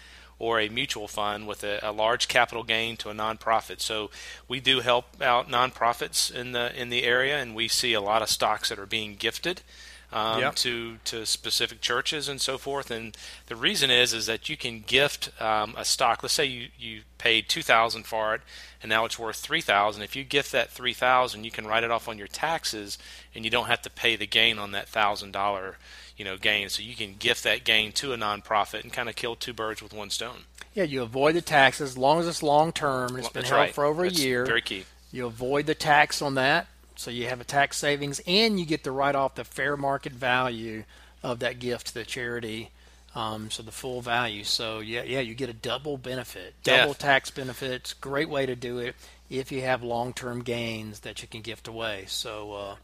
or 0.42 0.58
a 0.58 0.68
mutual 0.68 1.06
fund 1.06 1.46
with 1.46 1.62
a, 1.62 1.78
a 1.84 1.92
large 1.92 2.26
capital 2.26 2.64
gain 2.64 2.96
to 2.96 3.08
a 3.10 3.14
nonprofit. 3.14 3.80
So 3.80 4.10
we 4.48 4.58
do 4.58 4.80
help 4.80 5.22
out 5.22 5.48
nonprofits 5.48 6.34
in 6.34 6.50
the 6.50 6.74
in 6.78 6.90
the 6.90 7.04
area, 7.04 7.40
and 7.40 7.54
we 7.54 7.68
see 7.68 7.92
a 7.94 8.00
lot 8.00 8.22
of 8.22 8.28
stocks 8.28 8.68
that 8.68 8.78
are 8.78 8.86
being 8.86 9.14
gifted. 9.14 9.62
Um, 10.12 10.40
Yep. 10.40 10.54
to 10.56 10.96
to 11.04 11.24
specific 11.24 11.80
churches 11.80 12.28
and 12.28 12.38
so 12.38 12.58
forth, 12.58 12.90
and 12.90 13.16
the 13.46 13.56
reason 13.56 13.90
is 13.90 14.12
is 14.12 14.26
that 14.26 14.48
you 14.50 14.56
can 14.58 14.80
gift 14.80 15.30
um, 15.40 15.74
a 15.78 15.84
stock. 15.86 16.22
Let's 16.22 16.34
say 16.34 16.44
you, 16.44 16.68
you 16.78 17.02
paid 17.16 17.48
two 17.48 17.62
thousand 17.62 18.02
for 18.04 18.34
it, 18.34 18.42
and 18.82 18.90
now 18.90 19.06
it's 19.06 19.18
worth 19.18 19.36
three 19.36 19.62
thousand. 19.62 20.02
If 20.02 20.14
you 20.16 20.24
gift 20.24 20.52
that 20.52 20.70
three 20.70 20.92
thousand, 20.92 21.44
you 21.44 21.50
can 21.50 21.66
write 21.66 21.82
it 21.84 21.90
off 21.90 22.08
on 22.08 22.18
your 22.18 22.26
taxes, 22.26 22.98
and 23.34 23.44
you 23.44 23.50
don't 23.50 23.68
have 23.68 23.80
to 23.82 23.90
pay 23.90 24.16
the 24.16 24.26
gain 24.26 24.58
on 24.58 24.72
that 24.72 24.88
thousand 24.88 25.30
dollar 25.32 25.78
you 26.16 26.24
know 26.24 26.36
gain. 26.36 26.68
So 26.68 26.82
you 26.82 26.94
can 26.94 27.14
gift 27.18 27.44
that 27.44 27.64
gain 27.64 27.92
to 27.92 28.12
a 28.12 28.16
nonprofit 28.16 28.82
and 28.82 28.92
kind 28.92 29.08
of 29.08 29.16
kill 29.16 29.36
two 29.36 29.52
birds 29.52 29.82
with 29.82 29.92
one 29.92 30.10
stone. 30.10 30.44
Yeah, 30.74 30.84
you 30.84 31.02
avoid 31.02 31.34
the 31.34 31.42
taxes 31.42 31.90
as 31.90 31.98
long 31.98 32.20
as 32.20 32.26
it's 32.26 32.42
long 32.42 32.72
term 32.72 33.10
and 33.10 33.18
it's 33.18 33.28
been 33.28 33.44
held 33.44 33.58
right. 33.58 33.74
for 33.74 33.84
over 33.84 34.04
That's 34.04 34.18
a 34.18 34.22
year. 34.22 34.46
Very 34.46 34.62
key. 34.62 34.84
You 35.10 35.26
avoid 35.26 35.66
the 35.66 35.74
tax 35.74 36.22
on 36.22 36.34
that, 36.36 36.66
so 36.96 37.10
you 37.10 37.28
have 37.28 37.40
a 37.40 37.44
tax 37.44 37.76
savings, 37.76 38.20
and 38.26 38.58
you 38.58 38.64
get 38.64 38.84
to 38.84 38.90
write 38.90 39.14
off 39.14 39.34
the 39.34 39.44
fair 39.44 39.76
market 39.76 40.12
value 40.12 40.84
of 41.22 41.40
that 41.40 41.58
gift 41.58 41.88
to 41.88 41.94
the 41.94 42.04
charity. 42.04 42.70
Um, 43.14 43.50
so 43.50 43.62
the 43.62 43.72
full 43.72 44.00
value. 44.00 44.42
So 44.42 44.78
yeah, 44.80 45.02
yeah, 45.02 45.20
you 45.20 45.34
get 45.34 45.50
a 45.50 45.54
double 45.54 45.98
benefit, 45.98 46.54
Yeah. 46.64 46.78
double 46.78 46.94
tax 46.94 47.30
benefits. 47.30 47.92
Great 47.92 48.30
way 48.30 48.46
to 48.46 48.56
do 48.56 48.78
it 48.78 48.96
if 49.28 49.52
you 49.52 49.60
have 49.60 49.82
long-term 49.82 50.42
gains 50.42 51.00
that 51.00 51.20
you 51.20 51.28
can 51.28 51.42
gift 51.42 51.68
away. 51.68 52.04
So 52.08 52.52
uh, 52.54 52.76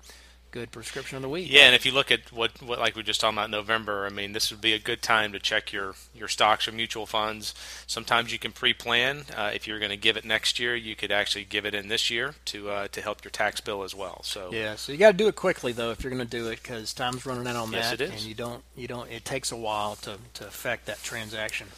good 0.51 0.71
prescription 0.73 1.17
of 1.17 1.23
the 1.23 1.29
week. 1.29 1.49
Yeah, 1.51 1.63
and 1.63 1.75
if 1.75 1.85
you 1.87 1.93
look 1.93 2.11
at 2.11 2.33
what, 2.33 2.61
what 2.63 2.79
like 2.79 2.95
we 2.95 3.01
were 3.01 3.05
just 3.07 3.21
talking 3.21 3.37
about 3.37 3.47
in 3.47 3.51
November, 3.51 4.07
I 4.07 4.11
mean, 4.11 4.33
this 4.33 4.51
would 4.51 4.61
be 4.61 4.73
a 4.73 4.79
good 4.79 5.03
time 5.03 5.33
to 5.33 5.39
check 5.39 5.73
your, 5.73 5.95
your 6.15 6.29
stocks 6.29 6.67
or 6.69 6.73
mutual 6.73 7.07
funds. 7.07 7.55
Sometimes 7.87 8.33
you 8.33 8.39
can 8.39 8.53
pre-plan. 8.53 9.25
Uh, 9.37 9.51
if 9.55 9.67
you're 9.67 9.79
going 9.79 9.91
to 9.91 9.97
give 9.97 10.17
it 10.17 10.25
next 10.25 10.59
year, 10.59 10.75
you 10.75 10.97
could 10.97 11.11
actually 11.13 11.45
give 11.45 11.65
it 11.67 11.75
in 11.75 11.89
this 11.89 12.11
year 12.11 12.35
to 12.47 12.71
uh, 12.71 12.89
to 12.89 13.01
help 13.01 13.25
your 13.25 13.31
tax 13.31 13.61
bill 13.61 13.83
as 13.83 13.95
well. 13.95 14.23
So 14.23 14.51
Yeah, 14.53 14.77
so 14.77 14.93
you 14.93 14.99
got 14.99 15.13
to 15.13 15.17
do 15.17 15.29
it 15.29 15.37
quickly 15.37 15.73
though 15.73 15.91
if 15.91 16.03
you're 16.03 16.13
going 16.13 16.25
to 16.27 16.31
do 16.31 16.49
it 16.49 16.63
because 16.63 16.93
time's 16.93 17.25
running 17.27 17.47
out 17.47 17.57
on 17.57 17.73
Yes, 17.73 17.91
that, 17.91 18.01
it 18.01 18.13
is. 18.13 18.21
and 18.21 18.23
you 18.23 18.35
don't 18.35 18.63
you 18.77 18.89
don't. 18.89 19.11
It 19.11 19.25
takes 19.25 19.53
a 19.53 19.57
while 19.57 19.97
to 19.97 20.19
to 20.35 20.47
affect 20.47 20.87
that 20.87 21.03
transaction. 21.03 21.69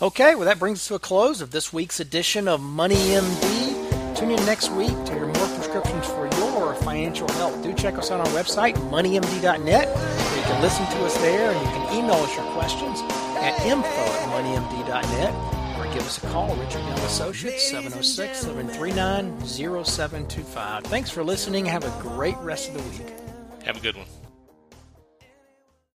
Okay, 0.00 0.34
well 0.34 0.46
that 0.46 0.58
brings 0.58 0.78
us 0.78 0.88
to 0.88 0.94
a 0.96 0.98
close 0.98 1.40
of 1.40 1.50
this 1.52 1.72
week's 1.72 2.00
edition 2.00 2.48
of 2.48 2.60
Money 2.60 2.96
MD. 2.96 4.16
Tune 4.16 4.30
in 4.32 4.44
next 4.46 4.70
week 4.72 4.90
to 5.06 5.12
hear 5.12 5.26
more 5.26 5.34
prescriptions 5.34 5.52
for 5.52 5.61
your 5.61 5.61
financial 6.92 7.28
help. 7.32 7.62
Do 7.62 7.72
check 7.72 7.96
us 7.96 8.10
on 8.10 8.20
our 8.20 8.26
website, 8.28 8.74
moneymd.net, 8.90 9.88
you 10.36 10.42
can 10.42 10.60
listen 10.60 10.84
to 10.84 11.04
us 11.06 11.16
there 11.18 11.50
and 11.50 11.58
you 11.58 11.72
can 11.72 11.96
email 11.96 12.16
us 12.16 12.36
your 12.36 12.44
questions 12.52 13.00
at 13.40 13.58
info 13.64 13.86
at 13.86 14.28
moneymd.net 14.28 15.32
or 15.78 15.90
give 15.94 16.06
us 16.06 16.22
a 16.22 16.26
call, 16.28 16.54
Richard 16.56 16.80
Young 16.80 16.98
Associates, 16.98 17.66
706 17.70 18.40
739 18.40 19.40
0725. 19.46 20.84
Thanks 20.84 21.10
for 21.10 21.24
listening. 21.24 21.64
Have 21.64 21.84
a 21.84 22.02
great 22.02 22.36
rest 22.38 22.68
of 22.68 22.74
the 22.74 22.82
week. 22.90 23.10
have 23.64 23.78
a 23.78 23.80
good 23.80 23.96
one. 23.96 24.06